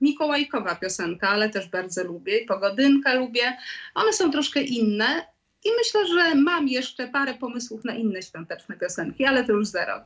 mikołajkowa 0.00 0.74
piosenka, 0.74 1.28
ale 1.28 1.50
też 1.50 1.68
bardzo 1.68 2.04
lubię. 2.04 2.44
Pogodynkę 2.48 3.16
lubię. 3.16 3.56
One 3.94 4.12
są 4.12 4.30
troszkę 4.30 4.62
inne. 4.62 5.32
I 5.64 5.68
myślę, 5.78 6.06
że 6.06 6.34
mam 6.34 6.68
jeszcze 6.68 7.08
parę 7.08 7.34
pomysłów 7.34 7.84
na 7.84 7.94
inne 7.94 8.22
świąteczne 8.22 8.76
piosenki, 8.76 9.24
ale 9.24 9.44
to 9.44 9.52
już 9.52 9.66
za 9.66 9.84
rok. 9.84 10.04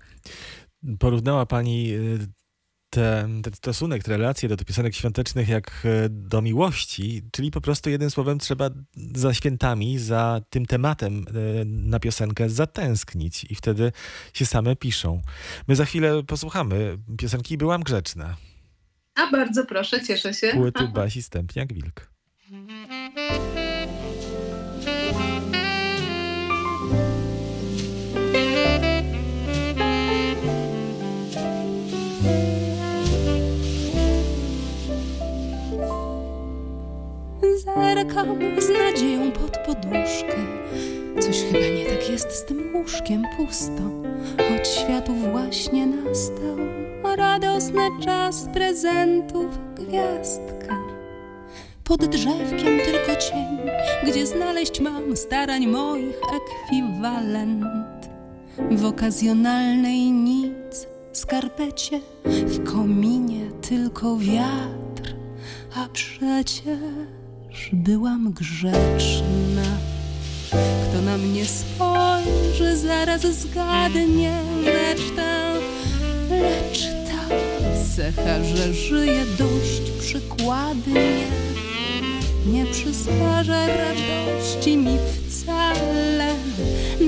Porównała 0.98 1.46
pani 1.46 1.92
y, 2.87 2.90
te, 2.90 3.29
ten 3.42 3.55
stosunek, 3.55 4.05
te 4.05 4.16
relacje 4.16 4.49
do 4.49 4.57
tych 4.57 4.66
piosenek 4.66 4.94
świątecznych 4.94 5.49
jak 5.49 5.83
y, 5.85 6.09
do 6.09 6.42
miłości, 6.42 7.22
czyli 7.33 7.51
po 7.51 7.61
prostu 7.61 7.90
jednym 7.90 8.11
słowem 8.11 8.38
trzeba 8.38 8.70
za 9.14 9.35
świętami, 9.35 9.99
za 9.99 10.40
tym 10.51 10.66
tematem 10.66 11.25
y, 11.61 11.64
na 11.64 12.01
piosenkę 12.01 12.51
zatęsknić 12.51 13.46
i 13.51 13.55
wtedy 13.55 13.92
się 14.35 14.46
same 14.46 14.77
piszą. 14.77 15.22
My 15.68 15.77
za 15.77 15.85
chwilę 15.85 16.22
posłuchamy 16.22 16.99
piosenki 17.18 17.59
Byłam 17.59 17.83
grzeczna. 17.83 18.37
A 19.14 19.31
bardzo 19.31 19.66
proszę, 19.66 20.05
cieszę 20.05 20.35
się. 20.35 20.49
Płyty 20.49 20.88
Basi 20.88 21.22
Stępniak-Wilk. 21.22 22.07
Z 38.59 38.69
nadzieją 38.69 39.33
pod 39.33 39.59
poduszkę. 39.59 40.37
Coś 41.21 41.43
chyba 41.43 41.59
nie 41.59 41.87
tak 41.87 42.11
jest 42.11 42.33
z 42.33 42.45
tym 42.45 42.77
łóżkiem 42.77 43.23
pusto. 43.37 43.83
Choć 44.49 44.69
światów 44.69 45.31
właśnie 45.33 45.87
nastał 45.87 46.57
radosny 47.17 47.91
czas 48.05 48.47
prezentów 48.55 49.59
gwiazdka. 49.75 50.79
Pod 51.85 52.05
drzewkiem 52.05 52.79
tylko 52.85 53.21
cień, 53.21 53.59
gdzie 54.07 54.27
znaleźć 54.27 54.81
mam 54.81 55.17
starań 55.17 55.67
moich 55.67 56.21
ekwiwalent. 56.37 57.65
W 58.71 58.85
okazjonalnej 58.85 60.12
nic, 60.12 60.87
skarpecie, 61.12 62.01
w 62.25 62.73
kominie 62.73 63.51
tylko 63.69 64.17
wiatr, 64.17 65.15
a 65.77 65.89
przecież 65.93 66.79
byłam 67.73 68.33
grzeczna. 68.33 69.62
Kto 70.51 71.03
na 71.03 71.19
mnie 71.19 71.45
spojrzy, 71.45 72.77
zaraz 72.77 73.23
zgadnie, 73.23 74.40
lecz 74.64 75.16
ta, 75.16 75.53
lecz 76.31 76.83
ta 76.83 77.37
cecha, 77.97 78.45
że 78.45 78.75
żyje 78.75 79.25
dość 79.38 79.90
przykładnie. 80.01 81.27
nie 82.47 82.66
przysparza 82.66 83.66
radości 83.66 84.77
mi 84.77 84.99
wcale 84.99 86.35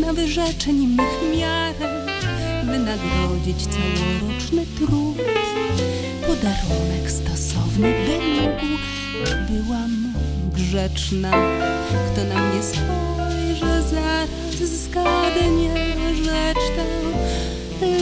na 0.00 0.12
wyrzeczeń 0.12 0.76
mych 0.86 1.38
miarę 1.38 2.06
wynagrodzić 2.64 3.66
całoroczny 3.66 4.66
trud. 4.76 5.16
Podarunek 6.26 7.10
stosowny 7.10 7.94
by 8.06 8.18
mógł, 8.18 8.78
byłam 9.48 10.07
grzeczna. 10.68 11.30
Kto 12.12 12.24
na 12.24 12.42
mnie 12.42 12.62
spojrzy, 12.62 13.82
zaraz 13.90 14.28
zgadnie 14.58 15.74
rzecz 16.24 16.64
tę, 16.76 16.86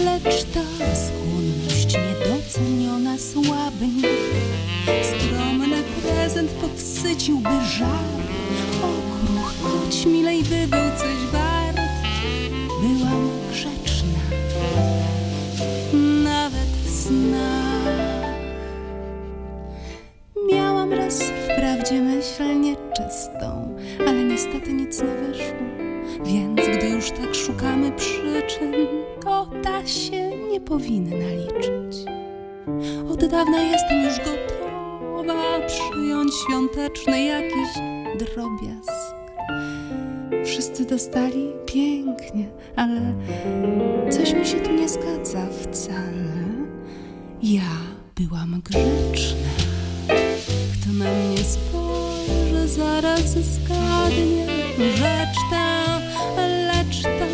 lecz 0.05 0.45
ta 0.45 0.61
skłonność 0.95 1.95
niedoceniona 1.95 3.19
słabnie. 3.19 4.09
Skromny 4.87 5.83
prezent 6.03 6.51
podsyciłby 6.51 7.65
żar, 7.79 8.05
okruch, 8.83 9.55
choć 9.63 10.07
milej 10.07 10.43
by 10.43 10.67
był 10.69 10.99
coś 10.99 11.33
wart. 11.33 11.46
Wprawdzie 22.37 22.55
myśl 22.55 22.61
nieczystą, 22.61 23.75
ale 24.09 24.25
niestety 24.25 24.73
nic 24.73 25.03
nie 25.03 25.09
wyszło. 25.09 25.57
Więc 26.25 26.79
gdy 26.79 26.89
już 26.89 27.11
tak 27.11 27.35
szukamy 27.35 27.93
przyczyn, 27.93 28.73
to 29.25 29.51
ta 29.63 29.87
się 29.87 30.31
nie 30.51 30.61
powinna 30.61 31.17
liczyć. 31.29 32.07
Od 33.11 33.25
dawna 33.25 33.63
jestem 33.63 34.03
już 34.05 34.17
gotowa 34.19 35.67
przyjąć 35.67 36.33
świąteczny 36.35 37.25
jakiś 37.25 37.69
drobiazg. 38.19 39.17
Wszyscy 40.45 40.85
dostali 40.85 41.53
pięknie, 41.67 42.47
ale 42.77 43.15
coś 44.11 44.33
mi 44.35 44.47
się 44.47 44.61
tu 44.61 44.73
nie 44.73 44.89
zgadza 44.89 45.47
wcale. 45.63 46.37
Ja 47.43 47.71
byłam 48.17 48.61
grzeczna. 48.65 49.49
Kto 50.73 50.93
na 50.93 51.05
mnie 51.05 51.45
spojrzy, 52.27 52.69
zaraz 52.69 53.31
zgadnie. 53.31 54.47
Rzecz 54.79 55.39
ta, 55.51 56.01
lecz 56.47 57.03
ta 57.03 57.27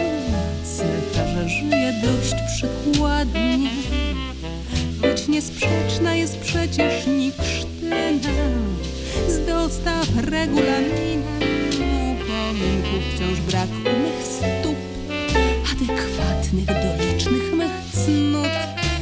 cecha, 0.64 1.26
że 1.28 1.48
żyje 1.48 1.92
dość 2.02 2.34
przykładnie. 2.56 3.70
Choć 5.00 5.28
niesprzeczna 5.28 6.14
jest 6.14 6.38
przecież 6.38 7.06
Niksztyna 7.06 8.28
z 9.28 9.46
dostaw 9.46 10.06
regulaminem. 10.16 11.22
Upominku 12.12 12.96
wciąż 13.14 13.40
brak 13.40 13.68
mych 13.70 14.26
stóp 14.26 14.76
adekwatnych 15.72 16.66
do 16.66 17.04
licznych 17.04 17.54
mych 17.54 17.72
cnót. 17.92 18.52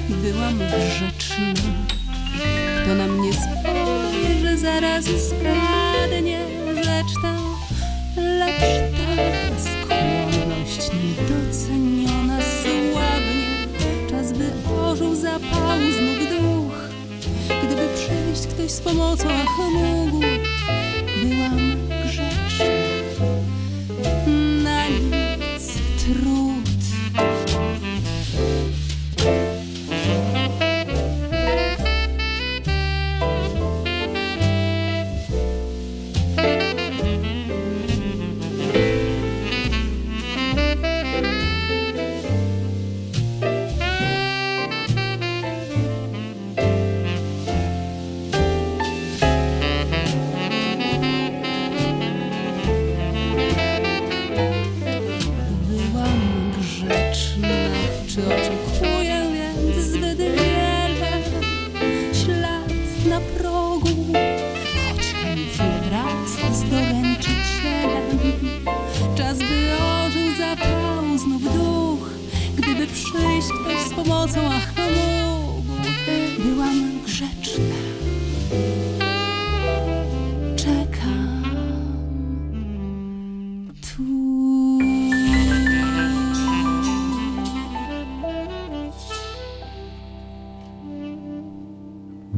Byłam 0.08 0.58
grzeczna. 0.58 1.70
Kto 2.82 2.94
na 2.94 3.06
mnie 3.06 3.30
spojrzy 3.32 4.58
zaraz 4.58 5.04
zgadnie 5.04 5.69
z 18.70 18.80
pomocą, 18.80 19.28
ach 19.30 19.58
mógł, 19.58 20.20
byłam 21.22 21.69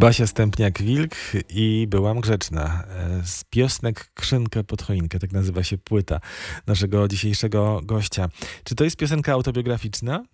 Basia 0.03 0.27
Stępniak-Wilk 0.27 1.15
i 1.49 1.87
Byłam 1.89 2.21
Grzeczna. 2.21 2.85
E, 2.89 3.27
Z 3.27 3.45
piosnek 3.45 4.11
Krzynkę 4.15 4.65
pod 4.65 4.83
choinkę, 4.83 5.19
tak 5.19 5.33
nazywa 5.33 5.63
się 5.63 5.79
płyta 5.79 6.21
naszego 6.67 7.09
dzisiejszego 7.09 7.81
gościa. 7.85 8.29
Czy 8.65 8.75
to 8.75 8.85
jest 8.85 8.97
piosenka 8.97 9.33
autobiograficzna? 9.33 10.25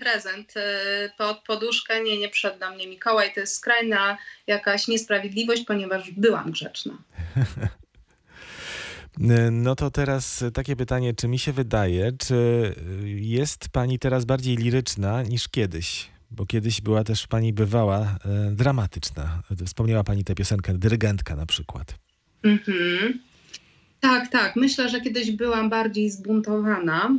prezent 0.00 0.54
y, 0.56 0.60
pod 1.18 1.44
poduszkę. 1.44 2.02
Nie, 2.02 2.18
nie 2.18 2.28
przyszedł 2.28 2.58
do 2.58 2.70
mnie 2.70 2.86
Mikołaj. 2.86 3.34
To 3.34 3.40
jest 3.40 3.56
skrajna 3.56 4.18
jakaś 4.46 4.88
niesprawiedliwość, 4.88 5.64
ponieważ 5.64 6.10
byłam 6.10 6.50
grzeczna. 6.50 6.92
E, 9.20 9.50
No 9.50 9.74
to 9.74 9.90
teraz 9.90 10.44
takie 10.54 10.76
pytanie, 10.76 11.14
czy 11.14 11.28
mi 11.28 11.38
się 11.38 11.52
wydaje, 11.52 12.12
czy 12.18 12.74
jest 13.04 13.68
pani 13.68 13.98
teraz 13.98 14.24
bardziej 14.24 14.56
liryczna 14.56 15.22
niż 15.22 15.48
kiedyś? 15.48 16.08
Bo 16.30 16.46
kiedyś 16.46 16.80
była 16.80 17.04
też 17.04 17.26
pani 17.26 17.52
bywała 17.52 18.00
e, 18.00 18.50
dramatyczna. 18.52 19.42
Wspomniała 19.66 20.04
pani 20.04 20.24
tę 20.24 20.34
piosenkę, 20.34 20.78
dyrygentka 20.78 21.36
na 21.36 21.46
przykład. 21.46 21.94
Mhm. 22.42 23.18
Tak, 24.00 24.28
tak. 24.28 24.56
Myślę, 24.56 24.88
że 24.88 25.00
kiedyś 25.00 25.30
byłam 25.30 25.70
bardziej 25.70 26.10
zbuntowana, 26.10 27.10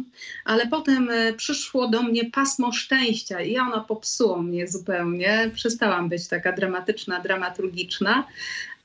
ale 0.45 0.67
potem 0.67 1.09
e, 1.09 1.33
przyszło 1.33 1.87
do 1.87 2.03
mnie 2.03 2.29
pasmo 2.31 2.71
szczęścia 2.71 3.41
i 3.41 3.57
ono 3.57 3.81
popsuło 3.81 4.41
mnie 4.41 4.67
zupełnie. 4.67 5.51
Przestałam 5.53 6.09
być 6.09 6.27
taka 6.27 6.51
dramatyczna, 6.51 7.19
dramaturgiczna. 7.19 8.27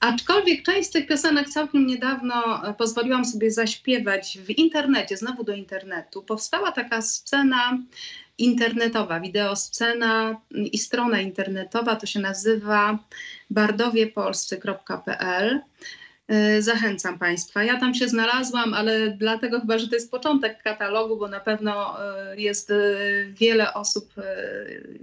Aczkolwiek 0.01 0.63
część 0.63 0.89
z 0.89 0.93
tych 0.93 1.07
piosenek 1.07 1.49
całkiem 1.49 1.87
niedawno 1.87 2.69
e, 2.69 2.75
pozwoliłam 2.75 3.25
sobie 3.25 3.51
zaśpiewać 3.51 4.39
w 4.39 4.51
internecie, 4.51 5.17
znowu 5.17 5.45
do 5.45 5.55
internetu. 5.55 6.23
Powstała 6.23 6.73
taka 6.73 7.03
scena 7.03 7.79
internetowa, 8.39 9.21
wideoscena 9.21 10.41
i 10.51 10.79
strona 10.79 11.21
internetowa, 11.21 11.97
to 11.97 12.07
się 12.07 12.21
nazywa 12.21 12.99
bardowiepolscy.pl. 13.51 15.61
Y, 16.33 16.63
Zachęcam 16.63 17.19
Państwa. 17.19 17.65
Ja 17.65 17.81
tam 17.81 17.95
się 17.95 18.09
znalazłam, 18.09 18.75
ale 18.75 19.11
dlatego 19.11 19.61
chyba, 19.61 19.79
że 19.79 19.89
to 19.89 19.95
jest 19.95 20.11
początek 20.11 20.63
katalogu, 20.63 21.17
bo 21.17 21.29
na 21.29 21.41
pewno 21.41 21.97
y, 22.33 22.41
jest 22.41 22.71
y, 22.71 23.35
wiele 23.39 23.75
osób, 23.75 24.13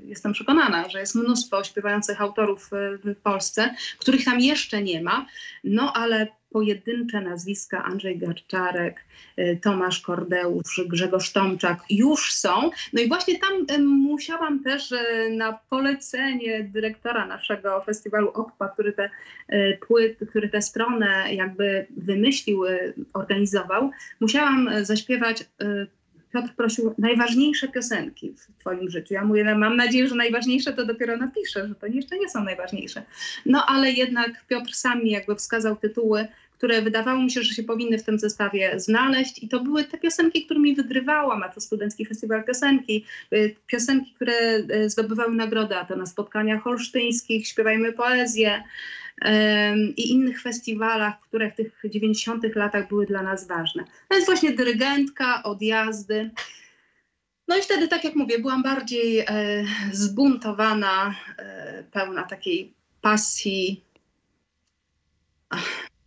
jestem 0.03 0.33
przekonana, 0.33 0.89
że 0.89 0.99
jest 0.99 1.15
mnóstwo 1.15 1.63
śpiewających 1.63 2.21
autorów 2.21 2.69
w 3.03 3.15
Polsce, 3.23 3.75
których 3.97 4.25
tam 4.25 4.39
jeszcze 4.39 4.83
nie 4.83 5.01
ma, 5.01 5.25
no 5.63 5.93
ale 5.93 6.27
pojedyncze 6.55 7.21
nazwiska 7.21 7.83
Andrzej 7.83 8.17
Garczarek, 8.17 9.05
y, 9.39 9.59
Tomasz 9.63 10.01
Kordeusz, 10.01 10.81
Grzegorz 10.87 11.31
Tomczak 11.31 11.79
już 11.89 12.33
są. 12.33 12.69
No 12.93 13.01
i 13.01 13.07
właśnie 13.07 13.39
tam 13.39 13.83
musiałam 13.85 14.63
też 14.63 14.91
y, 14.91 14.97
na 15.37 15.59
polecenie 15.69 16.63
dyrektora 16.63 17.25
naszego 17.25 17.81
festiwalu 17.81 18.29
OKPA, 18.29 18.69
który 18.69 18.93
te 18.93 19.09
y, 19.53 19.77
płyt, 19.87 20.17
który 20.29 20.49
tę 20.49 20.61
stronę 20.61 21.33
jakby 21.33 21.87
wymyślił, 21.97 22.63
organizował, 23.13 23.91
musiałam 24.19 24.69
zaśpiewać 24.81 25.43
Piotr 26.35 26.55
prosił 26.55 26.95
najważniejsze 26.97 27.67
piosenki 27.67 28.33
w 28.33 28.59
twoim 28.59 28.89
życiu. 28.89 29.13
Ja 29.13 29.25
mówię, 29.25 29.43
no, 29.43 29.57
mam 29.57 29.77
nadzieję, 29.77 30.07
że 30.07 30.15
najważniejsze 30.15 30.73
to 30.73 30.85
dopiero 30.85 31.17
napiszę, 31.17 31.67
że 31.67 31.75
to 31.75 31.87
jeszcze 31.87 32.17
nie 32.19 32.29
są 32.29 32.43
najważniejsze. 32.43 33.03
No 33.45 33.65
ale 33.67 33.91
jednak 33.91 34.45
Piotr 34.47 34.73
sam 34.73 35.03
mi 35.03 35.11
jakby 35.11 35.35
wskazał 35.35 35.75
tytuły, 35.75 36.27
które 36.57 36.81
wydawało 36.81 37.23
mi 37.23 37.31
się, 37.31 37.43
że 37.43 37.53
się 37.53 37.63
powinny 37.63 37.97
w 37.97 38.03
tym 38.03 38.19
zestawie 38.19 38.79
znaleźć 38.79 39.43
i 39.43 39.49
to 39.49 39.59
były 39.59 39.83
te 39.83 39.97
piosenki, 39.97 40.45
którymi 40.45 40.75
wygrywałam, 40.75 41.43
a 41.43 41.49
to 41.49 41.61
Studencki 41.61 42.05
Festiwal 42.05 42.43
Piosenki, 42.43 43.05
y, 43.33 43.55
piosenki, 43.67 44.13
które 44.13 44.57
y, 44.57 44.89
zdobywały 44.89 45.35
nagrodę, 45.35 45.79
a 45.79 45.85
to 45.85 45.95
na 45.95 46.05
spotkaniach 46.05 46.63
holsztyńskich, 46.63 47.47
Śpiewajmy 47.47 47.93
Poezję, 47.93 48.63
i 49.97 50.11
innych 50.11 50.41
festiwalach, 50.41 51.19
które 51.19 51.51
w 51.51 51.55
tych 51.55 51.81
90. 51.85 52.43
latach 52.55 52.87
były 52.87 53.05
dla 53.05 53.23
nas 53.23 53.47
ważne. 53.47 53.83
To 54.09 54.15
jest 54.15 54.27
właśnie 54.27 54.51
dyrygentka, 54.51 55.43
odjazdy. 55.43 56.31
No 57.47 57.57
i 57.57 57.61
wtedy, 57.61 57.87
tak 57.87 58.03
jak 58.03 58.15
mówię, 58.15 58.39
byłam 58.39 58.63
bardziej 58.63 59.19
e, 59.19 59.25
zbuntowana, 59.91 61.15
e, 61.37 61.83
pełna 61.83 62.23
takiej 62.23 62.73
pasji. 63.01 63.83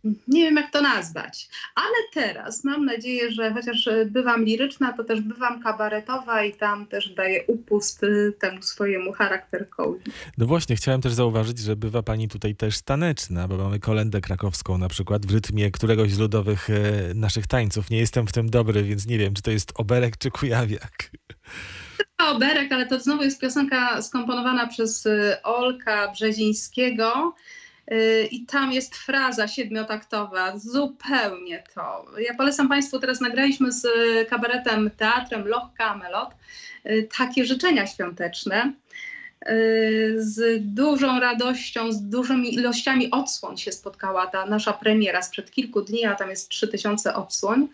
Nie 0.03 0.43
wiem 0.43 0.55
jak 0.55 0.71
to 0.71 0.81
nazwać, 0.81 1.49
ale 1.75 1.95
teraz 2.13 2.63
mam 2.63 2.85
nadzieję, 2.85 3.31
że 3.31 3.53
chociaż 3.53 3.89
bywam 4.05 4.43
liryczna, 4.43 4.93
to 4.93 5.03
też 5.03 5.21
bywam 5.21 5.63
kabaretowa 5.63 6.43
i 6.43 6.53
tam 6.53 6.87
też 6.87 7.09
daję 7.09 7.43
upust 7.47 8.03
y, 8.03 8.33
temu 8.39 8.61
swojemu 8.61 9.13
charakterkowi. 9.13 9.99
No 10.37 10.45
właśnie, 10.45 10.75
chciałem 10.75 11.01
też 11.01 11.13
zauważyć, 11.13 11.59
że 11.59 11.75
bywa 11.75 12.03
pani 12.03 12.27
tutaj 12.27 12.55
też 12.55 12.81
taneczna, 12.81 13.47
bo 13.47 13.57
mamy 13.57 13.79
kolendę 13.79 14.21
krakowską 14.21 14.77
na 14.77 14.87
przykład 14.87 15.25
w 15.25 15.33
rytmie 15.33 15.71
któregoś 15.71 16.11
z 16.11 16.19
ludowych 16.19 16.69
e, 16.69 16.73
naszych 17.13 17.47
tańców. 17.47 17.89
Nie 17.89 17.97
jestem 17.97 18.27
w 18.27 18.31
tym 18.31 18.49
dobry, 18.49 18.83
więc 18.83 19.07
nie 19.07 19.17
wiem, 19.17 19.33
czy 19.33 19.41
to 19.41 19.51
jest 19.51 19.71
oberek 19.75 20.17
czy 20.17 20.31
kujawiak. 20.31 21.11
Oberek, 22.17 22.71
ale 22.71 22.85
to 22.85 22.99
znowu 22.99 23.23
jest 23.23 23.41
piosenka 23.41 24.01
skomponowana 24.01 24.67
przez 24.67 25.05
y, 25.05 25.41
Olka 25.43 26.11
Brzezińskiego. 26.11 27.35
Y, 27.91 28.27
I 28.31 28.45
tam 28.45 28.71
jest 28.71 28.95
fraza 28.95 29.47
siedmiotaktowa, 29.47 30.57
zupełnie 30.57 31.63
to. 31.75 32.05
Ja 32.19 32.33
polecam 32.37 32.69
Państwu, 32.69 32.99
teraz 32.99 33.21
nagraliśmy 33.21 33.71
z 33.71 33.87
kabaretem 34.29 34.91
Teatrem 34.97 35.47
Loch 35.47 35.73
Kamelot 35.77 36.29
y, 36.85 37.07
takie 37.17 37.45
życzenia 37.45 37.87
świąteczne. 37.87 38.73
Y, 39.47 40.15
z 40.17 40.63
dużą 40.73 41.19
radością, 41.19 41.91
z 41.91 42.01
dużymi 42.01 42.53
ilościami 42.53 43.11
odsłon 43.11 43.57
się 43.57 43.71
spotkała 43.71 44.27
ta 44.27 44.45
nasza 44.45 44.73
premiera 44.73 45.21
sprzed 45.21 45.51
kilku 45.51 45.81
dni, 45.81 46.05
a 46.05 46.15
tam 46.15 46.29
jest 46.29 46.49
3000 46.49 47.15
odsłon. 47.15 47.67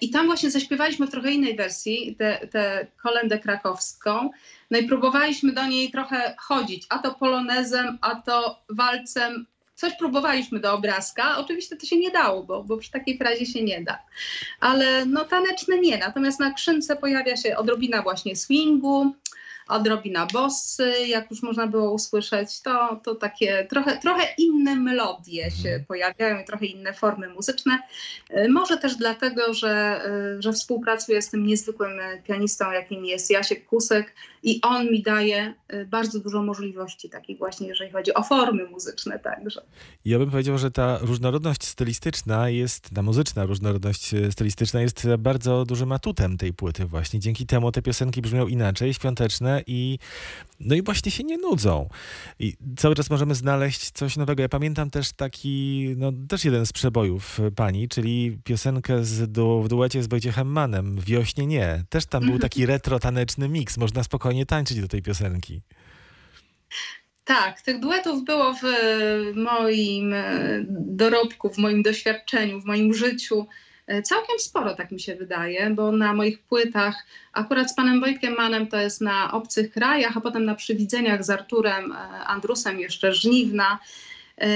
I 0.00 0.10
tam 0.10 0.26
właśnie 0.26 0.50
zaśpiewaliśmy 0.50 1.06
w 1.06 1.10
trochę 1.10 1.32
innej 1.32 1.56
wersji 1.56 2.16
tę 2.50 2.86
kolendę 3.02 3.38
krakowską. 3.38 4.30
No 4.70 4.78
i 4.78 4.88
próbowaliśmy 4.88 5.52
do 5.52 5.66
niej 5.66 5.90
trochę 5.90 6.34
chodzić, 6.38 6.86
a 6.88 6.98
to 6.98 7.14
polonezem, 7.14 7.98
a 8.00 8.14
to 8.14 8.62
walcem. 8.68 9.46
Coś 9.74 9.92
próbowaliśmy 9.96 10.60
do 10.60 10.72
obrazka. 10.72 11.38
Oczywiście 11.38 11.76
to 11.76 11.86
się 11.86 11.98
nie 11.98 12.10
dało, 12.10 12.42
bo, 12.42 12.64
bo 12.64 12.76
przy 12.76 12.90
takiej 12.90 13.18
frazie 13.18 13.46
się 13.46 13.62
nie 13.62 13.82
da. 13.82 13.98
Ale 14.60 15.06
no 15.06 15.24
taneczne 15.24 15.78
nie. 15.78 15.98
Natomiast 15.98 16.40
na 16.40 16.54
krzynce 16.54 16.96
pojawia 16.96 17.36
się 17.36 17.56
odrobina 17.56 18.02
właśnie 18.02 18.36
swingu, 18.36 19.14
odrobina 19.68 20.26
bossy, 20.26 20.92
jak 21.06 21.30
już 21.30 21.42
można 21.42 21.66
było 21.66 21.92
usłyszeć, 21.92 22.60
to, 22.60 23.00
to 23.04 23.14
takie 23.14 23.66
trochę, 23.70 23.98
trochę 23.98 24.22
inne 24.38 24.76
melodie 24.76 25.50
się 25.50 25.68
mhm. 25.68 25.84
pojawiają 25.84 26.42
i 26.42 26.44
trochę 26.44 26.66
inne 26.66 26.92
formy 26.92 27.28
muzyczne. 27.28 27.78
Y, 28.30 28.48
może 28.48 28.76
też 28.76 28.96
dlatego, 28.96 29.54
że, 29.54 30.00
y, 30.38 30.42
że 30.42 30.52
współpracuję 30.52 31.22
z 31.22 31.30
tym 31.30 31.46
niezwykłym 31.46 31.92
pianistą, 32.24 32.70
jakim 32.70 33.04
jest 33.04 33.30
Jasiek 33.30 33.66
Kusek 33.66 34.14
i 34.42 34.60
on 34.62 34.86
mi 34.90 35.02
daje 35.02 35.54
y, 35.72 35.86
bardzo 35.86 36.20
dużo 36.20 36.42
możliwości 36.42 37.10
takich 37.10 37.38
właśnie, 37.38 37.68
jeżeli 37.68 37.90
chodzi 37.90 38.14
o 38.14 38.22
formy 38.22 38.64
muzyczne 38.64 39.18
także. 39.18 39.62
Ja 40.04 40.18
bym 40.18 40.30
powiedział, 40.30 40.58
że 40.58 40.70
ta 40.70 40.98
różnorodność 40.98 41.64
stylistyczna 41.64 42.48
jest, 42.48 42.90
ta 42.94 43.02
muzyczna 43.02 43.44
różnorodność 43.44 44.14
stylistyczna 44.30 44.80
jest 44.80 45.06
bardzo 45.18 45.64
dużym 45.64 45.92
atutem 45.92 46.38
tej 46.38 46.52
płyty 46.52 46.84
właśnie. 46.84 47.20
Dzięki 47.20 47.46
temu 47.46 47.72
te 47.72 47.82
piosenki 47.82 48.22
brzmią 48.22 48.46
inaczej, 48.46 48.94
świąteczne, 48.94 49.55
i 49.66 49.98
no 50.60 50.74
i 50.74 50.82
właśnie 50.82 51.10
się 51.10 51.24
nie 51.24 51.38
nudzą. 51.38 51.88
I 52.38 52.54
cały 52.76 52.94
czas 52.94 53.10
możemy 53.10 53.34
znaleźć 53.34 53.90
coś 53.90 54.16
nowego. 54.16 54.42
Ja 54.42 54.48
pamiętam 54.48 54.90
też 54.90 55.12
taki, 55.12 55.86
no 55.96 56.12
też 56.28 56.44
jeden 56.44 56.66
z 56.66 56.72
przebojów 56.72 57.40
pani, 57.56 57.88
czyli 57.88 58.38
piosenkę 58.44 59.04
z 59.04 59.32
du 59.32 59.62
w 59.62 59.68
duecie 59.68 60.02
z 60.02 60.06
Wojciechem 60.06 60.48
Manem, 60.48 60.96
Wiośnie 61.00 61.46
nie. 61.46 61.84
Też 61.88 62.06
tam 62.06 62.26
był 62.26 62.38
taki 62.38 62.66
retro 62.66 62.98
taneczny 62.98 63.48
miks. 63.48 63.76
Można 63.76 64.02
spokojnie 64.02 64.46
tańczyć 64.46 64.80
do 64.80 64.88
tej 64.88 65.02
piosenki. 65.02 65.60
Tak, 67.24 67.60
tych 67.60 67.80
duetów 67.80 68.24
było 68.24 68.54
w 68.54 68.62
moim 69.34 70.12
e, 70.12 70.64
dorobku, 70.70 71.50
w 71.50 71.58
moim 71.58 71.82
doświadczeniu, 71.82 72.60
w 72.60 72.64
moim 72.64 72.94
życiu 72.94 73.46
całkiem 74.04 74.38
sporo, 74.38 74.74
tak 74.74 74.90
mi 74.90 75.00
się 75.00 75.14
wydaje, 75.14 75.70
bo 75.70 75.92
na 75.92 76.14
moich 76.14 76.42
płytach, 76.42 77.06
akurat 77.32 77.70
z 77.70 77.74
panem 77.74 78.00
Wojtkiem 78.00 78.34
Manem 78.34 78.66
to 78.66 78.76
jest 78.76 79.00
na 79.00 79.32
obcych 79.32 79.72
krajach, 79.72 80.16
a 80.16 80.20
potem 80.20 80.44
na 80.44 80.54
przywidzeniach 80.54 81.24
z 81.24 81.30
Arturem 81.30 81.92
e, 81.92 81.96
Andrusem 82.26 82.80
jeszcze 82.80 83.12
Żniwna. 83.12 83.78
E, 84.38 84.48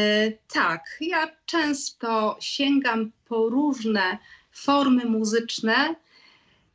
tak, 0.52 0.96
ja 1.00 1.30
często 1.46 2.36
sięgam 2.40 3.10
po 3.28 3.48
różne 3.48 4.18
formy 4.52 5.04
muzyczne, 5.04 5.94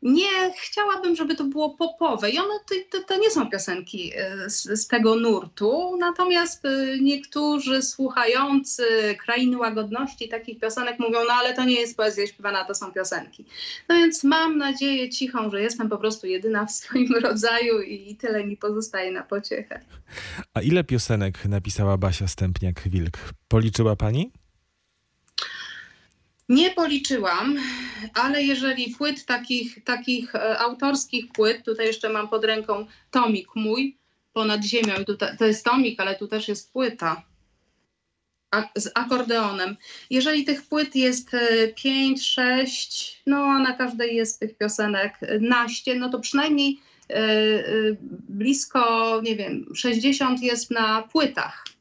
nie 0.05 0.53
chciałabym, 0.61 1.15
żeby 1.15 1.35
to 1.35 1.43
było 1.43 1.69
popowe. 1.69 2.29
I 2.29 2.37
one 2.37 2.53
to, 2.69 2.75
to, 2.91 3.07
to 3.07 3.17
nie 3.17 3.29
są 3.29 3.49
piosenki 3.49 4.11
e, 4.15 4.49
z, 4.49 4.63
z, 4.63 4.87
tego 4.87 5.15
nurtu. 5.15 5.97
Natomiast 5.99 6.65
e, 6.65 6.69
niektórzy 7.01 7.81
słuchający 7.81 8.83
krainy 9.25 9.57
łagodności 9.57 10.29
takich 10.29 10.59
piosenek 10.59 10.99
mówią, 10.99 11.19
no 11.27 11.33
ale 11.33 11.53
to 11.53 11.63
nie 11.63 11.75
jest 11.75 11.97
poezja 11.97 12.27
śpiewana, 12.27 12.65
to 12.65 12.75
są 12.75 12.91
piosenki. 12.91 13.45
No 13.89 13.95
więc 13.95 14.23
mam 14.23 14.57
nadzieję 14.57 15.09
cichą, 15.09 15.49
że 15.49 15.61
jestem 15.61 15.89
po 15.89 15.97
prostu 15.97 16.27
jedyna 16.27 16.65
w 16.65 16.71
swoim 16.71 17.15
rodzaju 17.23 17.81
i, 17.81 18.15
tyle 18.15 18.45
mi 18.45 18.57
pozostaje 18.57 19.11
na 19.11 19.23
pociechę. 19.23 19.79
A 20.53 20.61
ile 20.61 20.83
piosenek 20.83 21.45
napisała 21.45 21.97
Basia 21.97 22.25
Stępniak-Wilk? 22.25 23.17
Policzyła 23.47 23.95
pani? 23.95 24.31
Nie 26.49 26.71
policzyłam, 26.71 27.57
ale 28.13 28.43
jeżeli 28.43 28.95
płyt 28.95 29.25
takich, 29.25 29.83
takich 29.83 30.35
e, 30.35 30.59
autorskich 30.59 31.31
płyt, 31.31 31.65
tutaj 31.65 31.85
jeszcze 31.85 32.09
mam 32.09 32.27
pod 32.27 32.45
ręką 32.45 32.85
tomik 33.11 33.47
mój, 33.55 33.97
ponad 34.33 34.63
ziemią, 34.63 34.93
to 35.37 35.45
jest 35.45 35.65
tomik, 35.65 35.99
ale 35.99 36.15
tu 36.15 36.27
też 36.27 36.47
jest 36.47 36.73
płyta 36.73 37.23
z 38.75 38.91
akordeonem. 38.95 39.75
Jeżeli 40.09 40.43
tych 40.43 40.63
płyt 40.63 40.95
jest 40.95 41.31
5, 41.75 42.19
e, 42.19 42.23
6, 42.65 43.21
no 43.25 43.37
a 43.37 43.59
na 43.59 43.73
każdej 43.73 44.15
jest 44.15 44.39
tych 44.39 44.57
piosenek 44.57 45.13
naście, 45.39 45.95
no 45.95 46.09
to 46.09 46.19
przynajmniej 46.19 46.79
y, 47.11 47.97
blisko, 48.29 49.21
nie 49.23 49.35
wiem, 49.35 49.65
60 49.75 50.41
jest 50.41 50.71
na 50.71 51.01
płytach. 51.01 51.74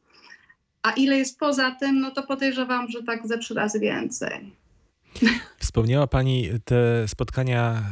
A 0.84 0.92
ile 0.92 1.18
jest 1.18 1.38
poza 1.38 1.70
tym, 1.70 2.00
no 2.00 2.10
to 2.10 2.22
podejrzewam, 2.22 2.90
że 2.90 3.02
tak 3.02 3.26
ze 3.28 3.38
trzy 3.38 3.54
razy 3.54 3.80
więcej. 3.80 4.52
Wspomniała 5.58 6.06
Pani 6.06 6.48
te 6.64 7.08
spotkania 7.08 7.82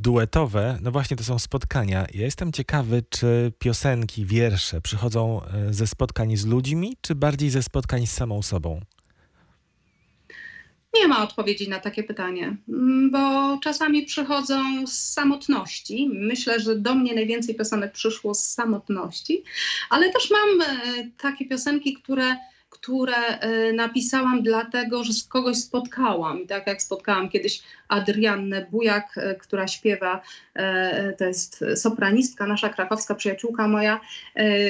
duetowe. 0.00 0.78
No 0.82 0.90
właśnie, 0.90 1.16
to 1.16 1.24
są 1.24 1.38
spotkania. 1.38 2.06
Ja 2.14 2.24
jestem 2.24 2.52
ciekawy, 2.52 3.02
czy 3.10 3.52
piosenki, 3.58 4.26
wiersze 4.26 4.80
przychodzą 4.80 5.40
e, 5.44 5.72
ze 5.72 5.86
spotkań 5.86 6.36
z 6.36 6.46
ludźmi, 6.46 6.96
czy 7.00 7.14
bardziej 7.14 7.50
ze 7.50 7.62
spotkań 7.62 8.06
z 8.06 8.12
samą 8.12 8.42
sobą? 8.42 8.80
Nie 11.00 11.08
ma 11.08 11.22
odpowiedzi 11.22 11.68
na 11.68 11.80
takie 11.80 12.02
pytanie, 12.02 12.56
mm, 12.68 13.10
bo 13.10 13.58
czasami 13.62 14.02
przychodzą 14.02 14.86
z 14.86 14.92
samotności. 14.92 16.10
Myślę, 16.12 16.60
że 16.60 16.76
do 16.76 16.94
mnie 16.94 17.14
najwięcej 17.14 17.54
piosenek 17.54 17.92
przyszło 17.92 18.34
z 18.34 18.48
samotności, 18.48 19.44
ale 19.90 20.12
też 20.12 20.30
mam 20.30 20.60
e, 20.60 20.64
takie 21.18 21.46
piosenki, 21.46 21.94
które 21.94 22.36
które 22.70 23.16
e, 23.16 23.72
napisałam 23.72 24.42
dlatego, 24.42 25.04
że 25.04 25.12
kogoś 25.28 25.56
spotkałam. 25.56 26.46
Tak 26.46 26.66
jak 26.66 26.82
spotkałam 26.82 27.28
kiedyś 27.28 27.62
Adriannę 27.88 28.66
Bujak, 28.70 29.18
e, 29.18 29.34
która 29.34 29.68
śpiewa, 29.68 30.22
to 31.18 31.24
jest 31.24 31.64
sopranistka, 31.76 32.46
nasza 32.46 32.68
krakowska 32.68 33.14
przyjaciółka 33.14 33.68
moja, 33.68 34.00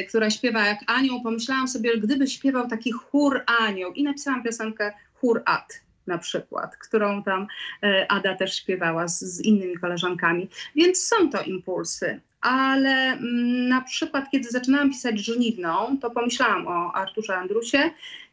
która 0.08 0.30
śpiewa 0.30 0.66
jak 0.66 0.78
anioł. 0.86 1.22
Pomyślałam 1.22 1.68
sobie, 1.68 1.98
gdyby 1.98 2.26
śpiewał 2.26 2.68
taki 2.68 2.92
chór 2.92 3.44
anioł 3.60 3.92
i 3.92 4.02
napisałam 4.02 4.42
piosenkę 4.42 4.92
Chór 5.14 5.42
Ad 5.44 5.85
na 6.06 6.18
przykład, 6.18 6.76
którą 6.76 7.22
tam 7.22 7.46
e, 7.82 8.06
Ada 8.12 8.34
też 8.34 8.54
śpiewała 8.54 9.08
z, 9.08 9.20
z 9.20 9.40
innymi 9.40 9.76
koleżankami. 9.76 10.48
Więc 10.76 11.02
są 11.02 11.30
to 11.30 11.42
impulsy 11.42 12.20
ale 12.40 13.12
mm, 13.12 13.68
na 13.68 13.80
przykład 13.80 14.30
kiedy 14.30 14.50
zaczynałam 14.50 14.90
pisać 14.90 15.18
Żniwną, 15.18 15.98
to 16.00 16.10
pomyślałam 16.10 16.66
o 16.66 16.92
Arturze 16.94 17.36
Andrusie 17.36 17.90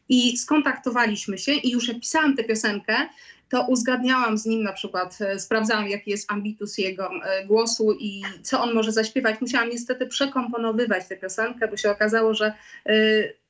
I 0.08 0.36
skontaktowaliśmy 0.36 1.38
się 1.38 1.52
i 1.52 1.70
już 1.70 1.88
jak 1.88 2.00
pisałam 2.00 2.36
tę 2.36 2.44
piosenkę, 2.44 2.96
to 3.48 3.66
uzgadniałam 3.68 4.38
z 4.38 4.46
nim 4.46 4.62
na 4.62 4.72
przykład, 4.72 5.18
e, 5.20 5.38
sprawdzałam 5.38 5.88
jaki 5.88 6.10
jest 6.10 6.32
ambitus 6.32 6.78
jego 6.78 7.10
e, 7.24 7.46
głosu 7.46 7.92
i 7.92 8.22
co 8.42 8.62
on 8.62 8.74
może 8.74 8.92
zaśpiewać. 8.92 9.40
Musiałam 9.40 9.68
niestety 9.68 10.06
przekomponowywać 10.06 11.08
tę 11.08 11.16
piosenkę, 11.16 11.68
bo 11.68 11.76
się 11.76 11.90
okazało, 11.90 12.34
że 12.34 12.52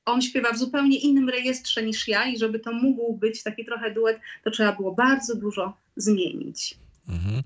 on 0.04 0.22
śpiewa 0.22 0.52
w 0.52 0.58
zupełnie 0.58 0.98
innym 0.98 1.28
rejestrze 1.28 1.82
niż 1.82 2.08
ja 2.08 2.26
i 2.26 2.38
żeby 2.38 2.58
to 2.60 2.72
mógł 2.72 3.16
być 3.16 3.42
taki 3.42 3.64
trochę 3.64 3.94
duet, 3.94 4.20
to 4.44 4.50
trzeba 4.50 4.72
było 4.72 4.94
bardzo 4.94 5.34
dużo 5.34 5.76
zmienić. 5.96 6.76
Mhm. 7.08 7.42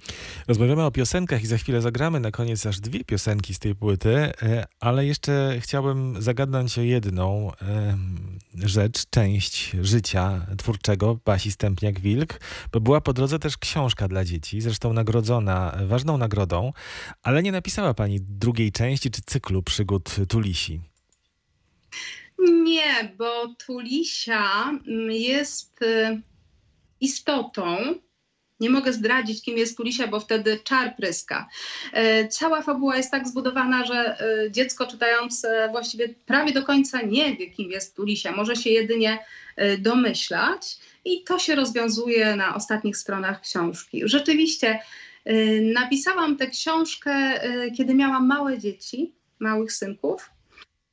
Rozmawiamy 0.48 0.84
o 0.84 0.90
piosenkach 0.90 1.42
i 1.42 1.46
za 1.46 1.59
chwilę 1.59 1.80
zagramy 1.80 2.20
na 2.20 2.30
koniec 2.30 2.66
aż 2.66 2.80
dwie 2.80 3.04
piosenki 3.04 3.54
z 3.54 3.59
tej 3.59 3.74
płyty, 3.74 4.16
e, 4.16 4.66
ale 4.80 5.06
jeszcze 5.06 5.56
chciałbym 5.61 6.22
zagadnąć 6.22 6.78
o 6.78 6.82
jedną 6.82 7.52
rzecz, 8.54 9.06
część 9.11 9.76
życia 9.82 10.46
twórczego 10.59 11.18
Basi 11.24 11.50
Stępniak-Wilk, 11.50 12.40
bo 12.72 12.80
była 12.80 13.00
po 13.00 13.12
drodze 13.12 13.38
też 13.38 13.56
książka 13.59 14.09
dla 14.09 14.24
dzieci, 14.24 14.61
zresztą 14.61 14.92
nagrodzona 14.92 15.78
ważną 15.86 16.18
nagrodą, 16.18 16.72
ale 17.22 17.42
nie 17.42 17.52
napisała 17.52 17.94
pani 17.94 18.20
drugiej 18.20 18.72
części 18.72 19.11
czy 19.11 19.22
cyklu 19.26 19.62
przygód 19.62 20.16
Tulisi. 20.28 20.80
Nie, 22.39 23.14
bo 23.18 23.55
Tulisia 23.66 24.70
mm, 24.86 25.11
jest 25.11 25.82
y, 25.82 26.20
istotą. 27.01 27.76
Nie 28.61 28.70
mogę 28.70 28.93
zdradzić, 28.93 29.43
kim 29.43 29.59
jest 29.59 29.76
Tulisia, 29.76 30.07
bo 30.07 30.20
wtedy 30.20 30.59
czar 30.64 30.97
pryska. 30.97 31.49
E, 31.93 32.28
Cała 32.28 32.62
fabuła 32.62 32.97
jest 32.97 33.11
tak 33.11 33.28
zbudowana, 33.28 33.84
że 33.84 34.20
e, 34.20 34.51
dziecko 34.51 34.86
czytające 34.86 35.68
właściwie 35.70 36.09
prawie 36.09 36.53
do 36.53 36.62
końca 36.62 37.03
nie 37.03 37.36
wie, 37.36 37.51
kim 37.51 37.70
jest 37.70 37.97
Tulisia. 37.97 38.32
Może 38.32 38.57
się 38.57 38.70
jedynie 38.70 39.18
e, 39.57 39.78
domyślać 39.78 40.78
i 41.05 41.24
to 41.24 41.39
się 41.39 41.55
rozwiązuje 41.55 42.36
na 42.36 42.55
ostatnich 42.55 42.97
stronach 42.97 43.41
książki. 43.41 44.03
Rzeczywiście 44.05 44.78
e, 45.24 45.34
napisałam 45.61 46.36
tę 46.36 46.47
książkę, 46.47 47.11
e, 47.11 47.70
kiedy 47.70 47.95
miałam 47.95 48.26
małe 48.26 48.59
dzieci, 48.59 49.12
małych 49.39 49.72
synków. 49.72 50.30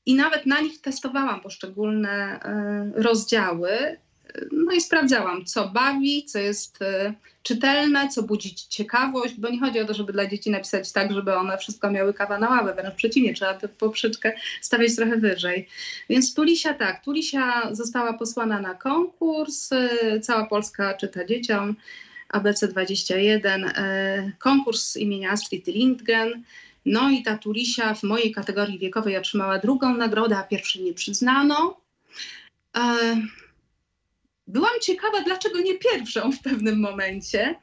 I 0.05 0.15
nawet 0.15 0.45
na 0.45 0.61
nich 0.61 0.81
testowałam 0.81 1.41
poszczególne 1.41 2.39
e, 2.43 2.91
rozdziały. 2.95 3.97
No 4.51 4.71
i 4.71 4.81
sprawdzałam, 4.81 5.45
co 5.45 5.69
bawi, 5.69 6.25
co 6.25 6.39
jest 6.39 6.81
e, 6.81 7.13
czytelne, 7.43 8.09
co 8.09 8.23
budzi 8.23 8.55
ciekawość, 8.55 9.35
bo 9.35 9.49
nie 9.49 9.59
chodzi 9.59 9.79
o 9.79 9.85
to, 9.85 9.93
żeby 9.93 10.13
dla 10.13 10.27
dzieci 10.27 10.51
napisać 10.51 10.91
tak, 10.91 11.13
żeby 11.13 11.35
one 11.35 11.57
wszystko 11.57 11.91
miały 11.91 12.13
kawa 12.13 12.39
na 12.39 12.49
ławę, 12.49 12.73
wręcz 12.73 12.95
przeciwnie, 12.95 13.33
trzeba 13.33 13.53
tę 13.53 13.67
poprzeczkę 13.67 14.33
stawiać 14.61 14.95
trochę 14.95 15.17
wyżej. 15.17 15.67
Więc 16.09 16.33
Tulisia 16.33 16.73
tak, 16.73 17.03
Tulisia 17.03 17.69
została 17.71 18.13
posłana 18.13 18.61
na 18.61 18.73
konkurs, 18.73 19.71
e, 19.71 20.19
cała 20.19 20.45
Polska 20.45 20.93
czyta 20.93 21.25
dzieciom, 21.25 21.75
ABC21, 22.33 23.71
e, 23.75 24.31
konkurs 24.39 24.97
imienia 24.97 25.31
Astrid 25.31 25.67
Lindgren, 25.67 26.43
no 26.85 27.09
i 27.09 27.23
ta 27.23 27.37
Tulisia 27.37 27.93
w 27.93 28.03
mojej 28.03 28.31
kategorii 28.31 28.79
wiekowej 28.79 29.17
otrzymała 29.17 29.59
drugą 29.59 29.97
nagrodę, 29.97 30.37
a 30.37 30.43
pierwszej 30.43 30.83
nie 30.83 30.93
przyznano. 30.93 31.81
E, 32.77 33.15
Byłam 34.47 34.71
ciekawa, 34.81 35.21
dlaczego 35.21 35.61
nie 35.61 35.75
pierwszą 35.75 36.31
w 36.31 36.39
pewnym 36.39 36.79
momencie. 36.79 37.55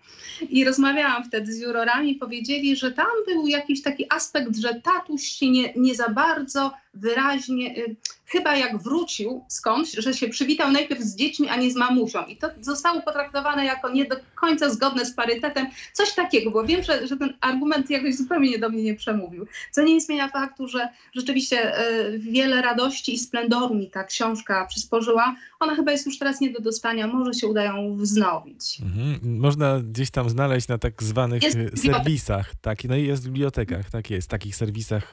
I 0.50 0.64
rozmawiałam 0.64 1.24
wtedy 1.24 1.52
z 1.52 1.60
jurorami, 1.60 2.14
powiedzieli, 2.14 2.76
że 2.76 2.92
tam 2.92 3.06
był 3.26 3.46
jakiś 3.46 3.82
taki 3.82 4.06
aspekt, 4.12 4.56
że 4.56 4.80
tatuś 4.80 5.22
się 5.22 5.50
nie, 5.50 5.72
nie 5.76 5.94
za 5.94 6.08
bardzo 6.08 6.72
wyraźnie, 6.94 7.76
y, 7.76 7.96
chyba 8.32 8.56
jak 8.56 8.82
wrócił 8.82 9.44
skądś, 9.48 9.90
że 9.98 10.14
się 10.14 10.28
przywitał 10.28 10.72
najpierw 10.72 11.00
z 11.00 11.16
dziećmi, 11.16 11.48
a 11.48 11.56
nie 11.56 11.70
z 11.70 11.76
mamusią. 11.76 12.26
I 12.26 12.36
to 12.36 12.50
zostało 12.60 13.02
potraktowane 13.02 13.64
jako 13.64 13.90
nie 13.90 14.04
do 14.04 14.16
końca 14.34 14.70
zgodne 14.70 15.04
z 15.04 15.14
parytetem. 15.14 15.66
Coś 15.92 16.14
takiego, 16.14 16.50
bo 16.50 16.64
wiem, 16.64 16.82
że, 16.82 17.06
że 17.06 17.16
ten 17.16 17.34
argument 17.40 17.90
jakoś 17.90 18.16
zupełnie 18.16 18.50
nie 18.50 18.58
do 18.58 18.68
mnie 18.68 18.82
nie 18.82 18.94
przemówił. 18.94 19.46
Co 19.70 19.82
nie 19.82 20.00
zmienia 20.00 20.28
faktu, 20.28 20.68
że 20.68 20.88
rzeczywiście 21.14 21.80
y, 21.80 22.18
wiele 22.18 22.62
radości 22.62 23.14
i 23.14 23.18
splendoru 23.18 23.74
mi 23.74 23.90
ta 23.90 24.04
książka 24.04 24.66
przysporzyła. 24.66 25.36
Ona 25.60 25.76
chyba 25.76 25.92
jest 25.92 26.06
już 26.06 26.18
teraz 26.18 26.40
nie 26.40 26.50
do 26.50 26.60
dostania, 26.60 27.06
może 27.06 27.34
się 27.34 27.46
uda 27.46 27.64
ją 27.64 27.96
wznowić. 27.96 28.80
Mhm. 28.80 29.38
Można 29.38 29.80
gdzieś 29.80 30.10
tam 30.10 30.30
znaleźć 30.30 30.68
na 30.68 30.78
tak 30.78 31.02
zwanych 31.02 31.42
bibliotekach. 31.42 31.80
serwisach, 31.80 32.54
tak, 32.60 32.84
no 32.84 32.96
i 32.96 33.06
jest 33.06 33.22
w 33.22 33.26
bibliotekach, 33.26 33.90
tak 33.90 34.10
jest, 34.10 34.28
takich 34.28 34.56
serwisach, 34.56 35.12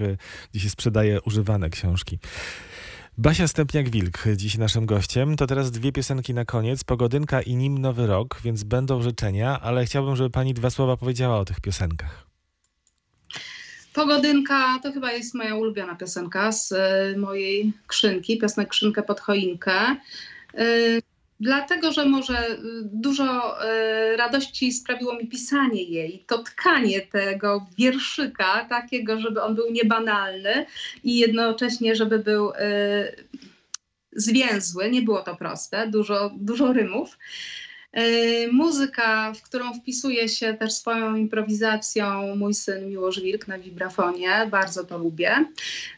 gdzie 0.52 0.60
się 0.60 0.70
sprzedaje 0.70 1.22
używane 1.22 1.69
książki. 1.70 2.20
Basia 3.18 3.46
Stępniak-Wilk 3.46 4.36
dziś 4.36 4.58
naszym 4.58 4.86
gościem. 4.86 5.36
To 5.36 5.48
teraz 5.48 5.72
dwie 5.72 5.92
piosenki 5.92 6.34
na 6.34 6.46
koniec. 6.46 6.84
Pogodynka 6.84 7.42
i 7.42 7.56
nim 7.56 7.78
nowy 7.78 8.08
rok, 8.08 8.40
więc 8.44 8.64
będą 8.64 9.02
życzenia, 9.02 9.60
ale 9.62 9.86
chciałbym, 9.86 10.16
żeby 10.16 10.30
pani 10.30 10.54
dwa 10.54 10.70
słowa 10.70 10.98
powiedziała 10.98 11.40
o 11.40 11.46
tych 11.46 11.62
piosenkach. 11.62 12.28
Pogodynka 13.94 14.80
to 14.84 14.92
chyba 14.92 15.12
jest 15.12 15.36
moja 15.36 15.56
ulubiona 15.56 15.96
piosenka 15.96 16.52
z 16.52 16.72
e, 16.72 17.18
mojej 17.18 17.74
krzynki, 17.88 18.38
piosenek 18.38 18.70
Krzynkę 18.70 19.04
pod 19.04 19.20
choinkę. 19.20 19.96
Dlatego, 21.40 21.92
że 21.92 22.06
może 22.06 22.38
e, 22.38 22.58
dużo 22.84 23.62
e, 23.66 24.18
radości 24.18 24.74
sprawiło 24.74 25.16
mi 25.16 25.28
pisanie 25.28 25.84
jej, 25.84 26.24
to 26.28 26.44
tkanie 26.44 27.02
tego 27.02 27.68
wierszyka, 27.78 28.66
takiego, 28.70 29.20
żeby 29.20 29.42
on 29.42 29.56
był 29.56 29.72
niebanalny 29.72 30.66
i 31.04 31.20
jednocześnie, 31.20 31.96
żeby 31.96 32.20
był 32.20 32.52
e, 32.52 33.12
zwięzły. 34.12 34.92
Nie 34.92 35.02
było 35.02 35.22
to 35.22 35.36
proste, 35.36 35.88
dużo, 35.88 36.32
dużo 36.36 36.74
rymów. 36.74 37.18
E, 37.92 38.02
Muzyka, 38.52 39.34
w 39.34 39.42
którą 39.42 39.74
wpisuje 39.74 40.30
się 40.30 40.54
też 40.54 40.74
swoją 40.74 41.16
improwizacją 41.16 42.36
mój 42.36 42.54
syn 42.54 42.90
Miłosz 42.90 43.20
Wilk 43.20 43.48
na 43.48 43.60
wibrafonie, 43.60 44.48
bardzo 44.52 44.84
to 44.84 44.98
lubię. 44.98 45.46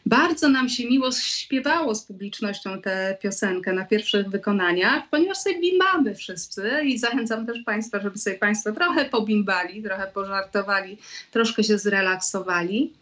Bardzo 0.06 0.48
nam 0.48 0.68
się 0.68 0.86
miło 0.86 1.12
śpiewało 1.12 1.94
z 1.94 2.02
publicznością 2.04 2.82
tę 2.82 3.16
piosenkę 3.22 3.72
na 3.72 3.84
pierwszych 3.84 4.28
wykonaniach, 4.28 5.02
ponieważ 5.10 5.38
sobie 5.38 5.60
bimbamy 5.60 6.14
wszyscy 6.14 6.70
i 6.84 6.98
zachęcam 6.98 7.46
też 7.46 7.58
Państwa, 7.66 8.00
żeby 8.00 8.18
sobie 8.18 8.38
Państwo 8.38 8.72
trochę 8.72 9.04
pobimbali, 9.04 9.82
trochę 9.82 10.06
pożartowali, 10.06 10.98
troszkę 11.30 11.64
się 11.64 11.78
zrelaksowali. 11.78 12.92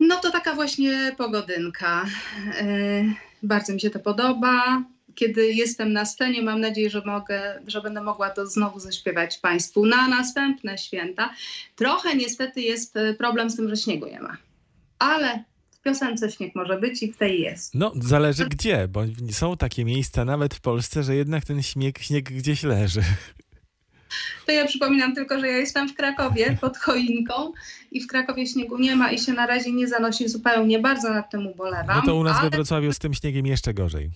No 0.00 0.16
to 0.16 0.30
taka 0.30 0.54
właśnie 0.54 1.14
pogodynka. 1.18 2.04
E, 2.60 3.04
Bardzo 3.42 3.72
mi 3.72 3.80
się 3.80 3.90
to 3.90 3.98
podoba 3.98 4.82
kiedy 5.18 5.52
jestem 5.52 5.92
na 5.92 6.04
scenie, 6.04 6.42
mam 6.42 6.60
nadzieję, 6.60 6.90
że 6.90 7.02
mogę, 7.06 7.60
że 7.66 7.82
będę 7.82 8.02
mogła 8.02 8.30
to 8.30 8.46
znowu 8.46 8.80
zaśpiewać 8.80 9.38
Państwu 9.38 9.86
na 9.86 10.08
następne 10.08 10.78
święta. 10.78 11.30
Trochę 11.76 12.16
niestety 12.16 12.60
jest 12.60 12.96
e, 12.96 13.14
problem 13.14 13.50
z 13.50 13.56
tym, 13.56 13.68
że 13.68 13.76
śniegu 13.76 14.06
nie 14.06 14.20
ma. 14.20 14.36
Ale 14.98 15.44
w 15.70 15.82
piosence 15.82 16.30
śnieg 16.30 16.54
może 16.54 16.80
być 16.80 17.02
i 17.02 17.12
w 17.12 17.16
tej 17.16 17.40
jest. 17.40 17.74
No, 17.74 17.92
zależy 17.94 18.46
gdzie, 18.46 18.88
bo 18.88 19.02
są 19.30 19.56
takie 19.56 19.84
miejsca 19.84 20.24
nawet 20.24 20.54
w 20.54 20.60
Polsce, 20.60 21.02
że 21.02 21.16
jednak 21.16 21.44
ten 21.44 21.62
śnieg, 21.62 21.98
śnieg 21.98 22.24
gdzieś 22.24 22.62
leży. 22.62 23.02
To 24.46 24.52
ja 24.52 24.66
przypominam 24.66 25.14
tylko, 25.14 25.40
że 25.40 25.48
ja 25.48 25.56
jestem 25.56 25.88
w 25.88 25.94
Krakowie 25.94 26.56
pod 26.60 26.76
choinką 26.76 27.52
i 27.92 28.00
w 28.00 28.06
Krakowie 28.06 28.46
śniegu 28.46 28.78
nie 28.78 28.96
ma 28.96 29.12
i 29.12 29.18
się 29.18 29.32
na 29.32 29.46
razie 29.46 29.72
nie 29.72 29.88
zanosi 29.88 30.28
zupełnie. 30.28 30.78
Bardzo 30.78 31.10
nad 31.10 31.30
tym 31.30 31.46
ubolewam. 31.46 31.96
No 31.96 32.02
to 32.02 32.14
u 32.14 32.24
nas 32.24 32.34
we 32.34 32.40
ale 32.40 32.50
Wrocławiu 32.50 32.92
z 32.92 32.98
tym 32.98 33.14
śniegiem 33.14 33.46
jeszcze 33.46 33.74
gorzej. 33.74 34.10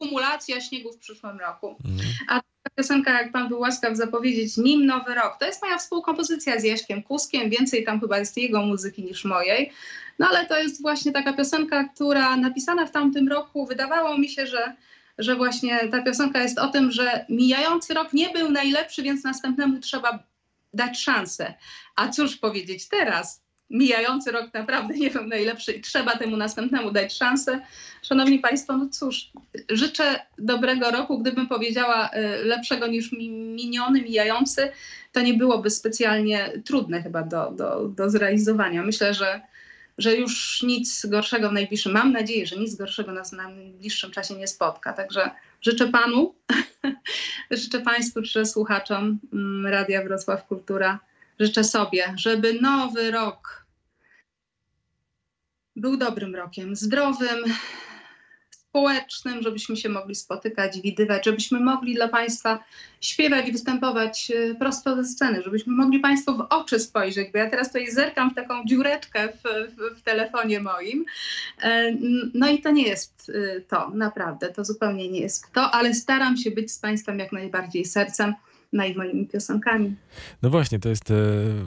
Akumulacja 0.00 0.60
śniegu 0.60 0.92
w 0.92 0.98
przyszłym 0.98 1.38
roku. 1.38 1.76
Mhm. 1.84 2.08
Ta 2.26 2.40
piosenka, 2.76 3.22
jak 3.22 3.32
pan 3.32 3.48
był 3.48 3.60
łaskaw 3.60 3.96
zapowiedzieć, 3.96 4.56
nim 4.56 4.86
nowy 4.86 5.14
rok. 5.14 5.36
To 5.40 5.46
jest 5.46 5.62
moja 5.62 5.78
współkompozycja 5.78 6.60
z 6.60 6.64
Jaśkiem 6.64 7.02
Kuskiem. 7.02 7.50
Więcej 7.50 7.84
tam 7.84 8.00
chyba 8.00 8.18
jest 8.18 8.36
jego 8.36 8.62
muzyki 8.62 9.04
niż 9.04 9.24
mojej. 9.24 9.72
No 10.18 10.28
ale 10.28 10.46
to 10.46 10.58
jest 10.58 10.82
właśnie 10.82 11.12
taka 11.12 11.32
piosenka, 11.32 11.84
która 11.84 12.36
napisana 12.36 12.86
w 12.86 12.90
tamtym 12.90 13.28
roku. 13.28 13.66
Wydawało 13.66 14.18
mi 14.18 14.28
się, 14.28 14.46
że, 14.46 14.76
że 15.18 15.36
właśnie 15.36 15.88
ta 15.88 16.02
piosenka 16.02 16.42
jest 16.42 16.58
o 16.58 16.68
tym, 16.68 16.92
że 16.92 17.26
mijający 17.28 17.94
rok 17.94 18.12
nie 18.12 18.30
był 18.30 18.50
najlepszy, 18.50 19.02
więc 19.02 19.24
następnemu 19.24 19.80
trzeba 19.80 20.18
dać 20.74 21.00
szansę. 21.00 21.54
A 21.96 22.08
cóż 22.08 22.36
powiedzieć 22.36 22.88
teraz? 22.88 23.47
Mijający 23.70 24.32
rok 24.32 24.54
naprawdę 24.54 24.94
nie 24.94 25.10
był 25.10 25.26
najlepszy 25.26 25.72
i 25.72 25.80
trzeba 25.80 26.16
temu 26.16 26.36
następnemu 26.36 26.90
dać 26.90 27.16
szansę. 27.16 27.60
Szanowni 28.02 28.38
Państwo, 28.38 28.76
no 28.76 28.88
cóż, 28.88 29.30
życzę 29.70 30.20
dobrego 30.38 30.90
roku. 30.90 31.18
Gdybym 31.18 31.46
powiedziała 31.46 32.10
y, 32.10 32.44
lepszego 32.44 32.86
niż 32.86 33.12
mi- 33.12 33.30
miniony, 33.30 34.02
mijający, 34.02 34.72
to 35.12 35.20
nie 35.20 35.34
byłoby 35.34 35.70
specjalnie 35.70 36.52
trudne 36.64 37.02
chyba 37.02 37.22
do, 37.22 37.50
do, 37.50 37.88
do 37.88 38.10
zrealizowania. 38.10 38.82
Myślę, 38.82 39.14
że, 39.14 39.40
że 39.98 40.16
już 40.16 40.62
nic 40.62 41.06
gorszego 41.06 41.48
w 41.50 41.52
najbliższym, 41.52 41.92
mam 41.92 42.12
nadzieję, 42.12 42.46
że 42.46 42.56
nic 42.56 42.74
gorszego 42.74 43.12
nas 43.12 43.30
w 43.30 43.36
najbliższym 43.36 44.10
czasie 44.10 44.34
nie 44.34 44.46
spotka. 44.46 44.92
Także 44.92 45.30
życzę 45.60 45.86
Panu, 45.88 46.34
życzę 47.50 47.80
Państwu 47.80 48.22
czy 48.22 48.46
słuchaczom 48.46 49.18
mm, 49.32 49.66
Radia 49.66 50.02
Wrocław 50.02 50.46
Kultura, 50.46 50.98
życzę 51.40 51.64
sobie, 51.64 52.14
żeby 52.16 52.60
nowy 52.60 53.10
rok 53.10 53.66
był 55.76 55.96
dobrym 55.96 56.34
rokiem, 56.34 56.76
zdrowym, 56.76 57.44
społecznym, 58.50 59.42
żebyśmy 59.42 59.76
się 59.76 59.88
mogli 59.88 60.14
spotykać, 60.14 60.80
widywać, 60.80 61.24
żebyśmy 61.24 61.60
mogli 61.60 61.94
dla 61.94 62.08
Państwa 62.08 62.64
śpiewać 63.00 63.48
i 63.48 63.52
występować 63.52 64.30
e, 64.30 64.54
prosto 64.54 64.96
ze 64.96 65.04
sceny, 65.04 65.42
żebyśmy 65.42 65.72
mogli 65.72 66.00
Państwu 66.00 66.36
w 66.36 66.40
oczy 66.40 66.80
spojrzeć, 66.80 67.32
bo 67.32 67.38
ja 67.38 67.50
teraz 67.50 67.68
tutaj 67.68 67.90
zerkam 67.90 68.30
w 68.30 68.34
taką 68.34 68.64
dziureczkę 68.64 69.28
w, 69.28 69.42
w, 69.76 69.98
w 69.98 70.02
telefonie 70.02 70.60
moim. 70.60 71.04
E, 71.62 71.94
No 72.34 72.48
i 72.48 72.62
to 72.62 72.70
nie 72.70 72.82
jest 72.82 73.32
e, 73.34 73.60
to, 73.60 73.90
naprawdę, 73.94 74.48
to 74.52 74.64
zupełnie 74.64 75.08
nie 75.08 75.20
jest 75.20 75.52
to, 75.52 75.70
ale 75.70 75.94
staram 75.94 76.36
się 76.36 76.50
być 76.50 76.72
z 76.72 76.78
Państwem 76.78 77.18
jak 77.18 77.32
najbardziej 77.32 77.84
sercem, 77.84 78.34
no 78.72 78.84
i 78.84 78.94
moimi 78.94 79.26
piosenkami. 79.26 79.94
No 80.42 80.50
właśnie, 80.50 80.78
to 80.78 80.88
jest 80.88 81.10
e, 81.10 81.14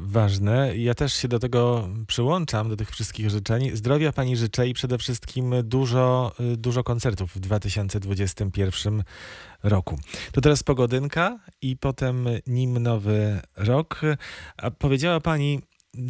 ważne. 0.01 0.77
Ja 0.77 0.93
też 0.93 1.13
się 1.13 1.27
do 1.27 1.39
tego 1.39 1.89
przyłączam, 2.07 2.69
do 2.69 2.75
tych 2.75 2.91
wszystkich 2.91 3.29
życzeń. 3.29 3.71
Zdrowia 3.73 4.11
pani 4.11 4.37
życzę 4.37 4.67
i 4.67 4.73
przede 4.73 4.97
wszystkim 4.97 5.53
dużo, 5.63 6.31
e, 6.39 6.57
dużo 6.57 6.83
koncertów 6.83 7.35
w 7.35 7.39
2021 7.39 9.03
roku. 9.63 9.99
To 10.31 10.41
teraz 10.41 10.63
pogodynka 10.63 11.39
i 11.61 11.77
potem 11.77 12.25
nim 12.47 12.79
nowy 12.79 13.39
rok. 13.57 14.01
A 14.57 14.71
powiedziała 14.71 15.19
pani 15.19 15.61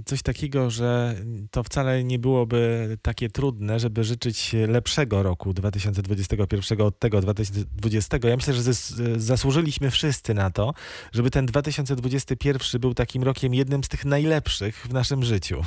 coś 0.06 0.22
takiego, 0.22 0.70
że 0.70 1.16
to 1.52 1.64
wcale 1.64 2.04
nie 2.04 2.20
byłoby 2.20 2.98
takie 3.02 3.30
trudne, 3.30 3.80
żeby 3.80 4.04
życzyć 4.04 4.56
lepszego 4.68 5.24
roku 5.24 5.54
2021 5.54 6.82
od 6.82 7.00
tego 7.00 7.22
2020. 7.22 8.18
Ja 8.24 8.36
myślę, 8.36 8.54
że 8.54 8.62
zas- 8.62 8.94
zasłużyliśmy 9.18 9.92
wszyscy 9.92 10.34
na 10.34 10.50
to, 10.50 10.74
żeby 11.12 11.32
ten 11.32 11.46
2021 11.46 12.82
był 12.82 12.94
takim 12.94 13.24
rokiem 13.24 13.54
jednym 13.54 13.84
z 13.84 13.90
tych 13.90 14.06
najlepszych 14.06 14.88
w 14.90 14.94
naszym 14.94 15.24
życiu. 15.24 15.62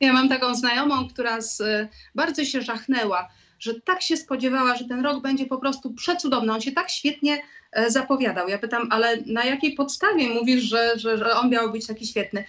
Ja 0.00 0.12
mam 0.12 0.28
taką 0.28 0.54
znajomą, 0.54 1.08
która 1.08 1.40
z, 1.40 1.60
y, 1.60 1.88
bardzo 2.14 2.44
się 2.44 2.62
żachnęła, 2.62 3.28
że 3.58 3.80
tak 3.80 4.02
się 4.02 4.16
spodziewała, 4.16 4.76
że 4.76 4.84
ten 4.84 5.04
rok 5.04 5.22
będzie 5.22 5.46
po 5.46 5.58
prostu 5.58 5.94
przecudowny. 5.94 6.52
On 6.52 6.60
się 6.60 6.72
tak 6.72 6.90
świetnie 6.90 7.42
e, 7.72 7.90
zapowiadał. 7.90 8.48
Ja 8.48 8.58
pytam, 8.58 8.88
ale 8.90 9.16
na 9.26 9.44
jakiej 9.44 9.74
podstawie 9.74 10.28
mówisz, 10.28 10.62
że, 10.62 10.98
że, 10.98 11.18
że 11.18 11.36
on 11.36 11.50
miał 11.50 11.72
być 11.72 11.86
taki 11.86 12.06
świetny? 12.06 12.44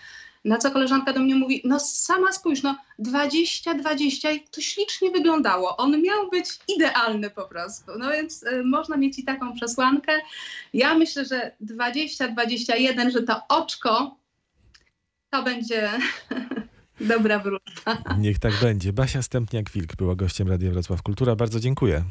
Na 0.45 0.57
co 0.57 0.71
koleżanka 0.71 1.13
do 1.13 1.19
mnie 1.19 1.35
mówi, 1.35 1.61
no 1.65 1.79
sama 1.79 2.31
spójrz, 2.31 2.63
no 2.63 2.77
20-20 2.99 4.35
i 4.35 4.47
to 4.51 4.61
ślicznie 4.61 5.11
wyglądało. 5.11 5.77
On 5.77 6.01
miał 6.01 6.29
być 6.29 6.45
idealny 6.75 7.29
po 7.29 7.45
prostu. 7.45 7.91
No 7.97 8.11
więc 8.11 8.43
y, 8.43 8.63
można 8.63 8.97
mieć 8.97 9.19
i 9.19 9.23
taką 9.23 9.53
przesłankę. 9.53 10.11
Ja 10.73 10.95
myślę, 10.95 11.25
że 11.25 11.51
20-21, 11.61 13.11
że 13.11 13.23
to 13.23 13.41
oczko 13.49 14.17
to 15.29 15.43
będzie 15.43 15.91
dobra 16.99 17.39
wróżba. 17.39 17.97
Niech 18.17 18.39
tak 18.39 18.53
będzie. 18.61 18.93
Basia 18.93 19.19
Stępniak-Wilk 19.19 19.95
była 19.97 20.15
gościem 20.15 20.47
Radia 20.49 20.71
Wrocław 20.71 21.01
Kultura. 21.01 21.35
Bardzo 21.35 21.59
dziękuję. 21.59 22.03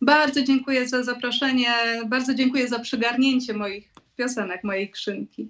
Bardzo 0.00 0.42
dziękuję 0.42 0.88
za 0.88 1.02
zaproszenie, 1.02 1.74
bardzo 2.06 2.34
dziękuję 2.34 2.68
za 2.68 2.78
przygarnięcie 2.78 3.54
moich 3.54 3.92
piosenek, 4.16 4.64
mojej 4.64 4.90
krzynki. 4.90 5.48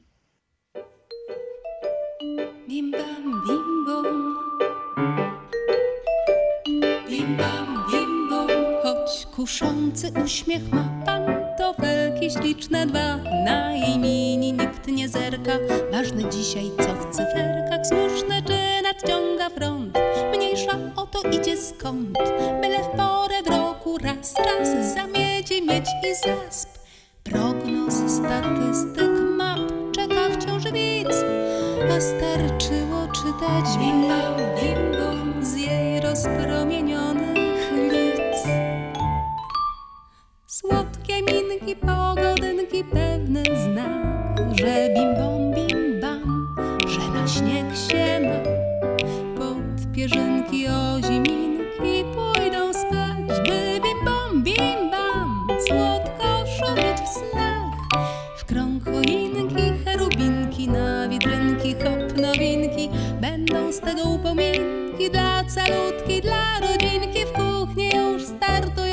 Kuszący 9.36 10.12
uśmiech 10.24 10.72
ma 10.72 10.88
pantofelki 11.06 12.30
śliczne 12.30 12.86
dwa 12.86 13.16
Na 13.16 13.72
mini 13.98 14.52
nikt 14.52 14.86
nie 14.88 15.08
zerka. 15.08 15.52
Ważne 15.92 16.30
dzisiaj 16.30 16.70
co 16.76 16.94
w 16.94 17.16
cyferkach 17.16 17.86
Słuszne 17.86 18.42
czy 18.42 18.82
nadciąga 18.82 19.50
front? 19.50 19.98
Mniejsza 20.36 20.78
o 20.96 21.06
to 21.06 21.28
idzie 21.28 21.56
skąd. 21.56 22.18
Byle 22.62 22.78
w 22.78 22.88
porę 22.88 23.42
w 23.42 23.46
roku 23.46 23.98
raz 23.98 24.34
raz 24.38 24.94
Zamieci 24.94 25.62
mieć 25.62 25.86
i 26.10 26.14
zasp. 26.14 26.68
Prognoz 27.24 27.94
statystyk 27.94 29.10
map 29.36 29.60
Czeka 29.92 30.30
wciąż 30.30 30.64
widz 30.64 31.35
starczyło 32.00 33.06
czytać 33.06 33.66
bum 34.98 35.44
z 35.44 35.56
jej 35.56 36.00
rozpromienionych 36.00 37.72
lic. 37.72 38.46
Słodkie 40.46 41.14
minki, 41.22 41.76
pogodynki, 41.76 42.84
pewny 42.84 43.42
znak, 43.42 44.56
że 44.58 44.88
bim 44.94 45.14
bom, 45.14 45.54
bim 45.54 46.00
bam, 46.00 46.56
że 46.86 47.00
na 47.00 47.28
śnieg 47.28 47.76
się 47.76 48.20
ma. 48.20 48.50
Pod 49.38 49.92
pierzynki 49.94 50.66
oziminki 50.68 51.45
z 63.76 63.80
tego 63.80 64.08
upominki 64.08 65.10
dla 65.10 65.44
calutki, 65.44 66.20
dla 66.20 66.60
rodzinki 66.60 67.26
w 67.26 67.32
kuchni 67.32 67.90
już 67.96 68.22
startuje. 68.22 68.85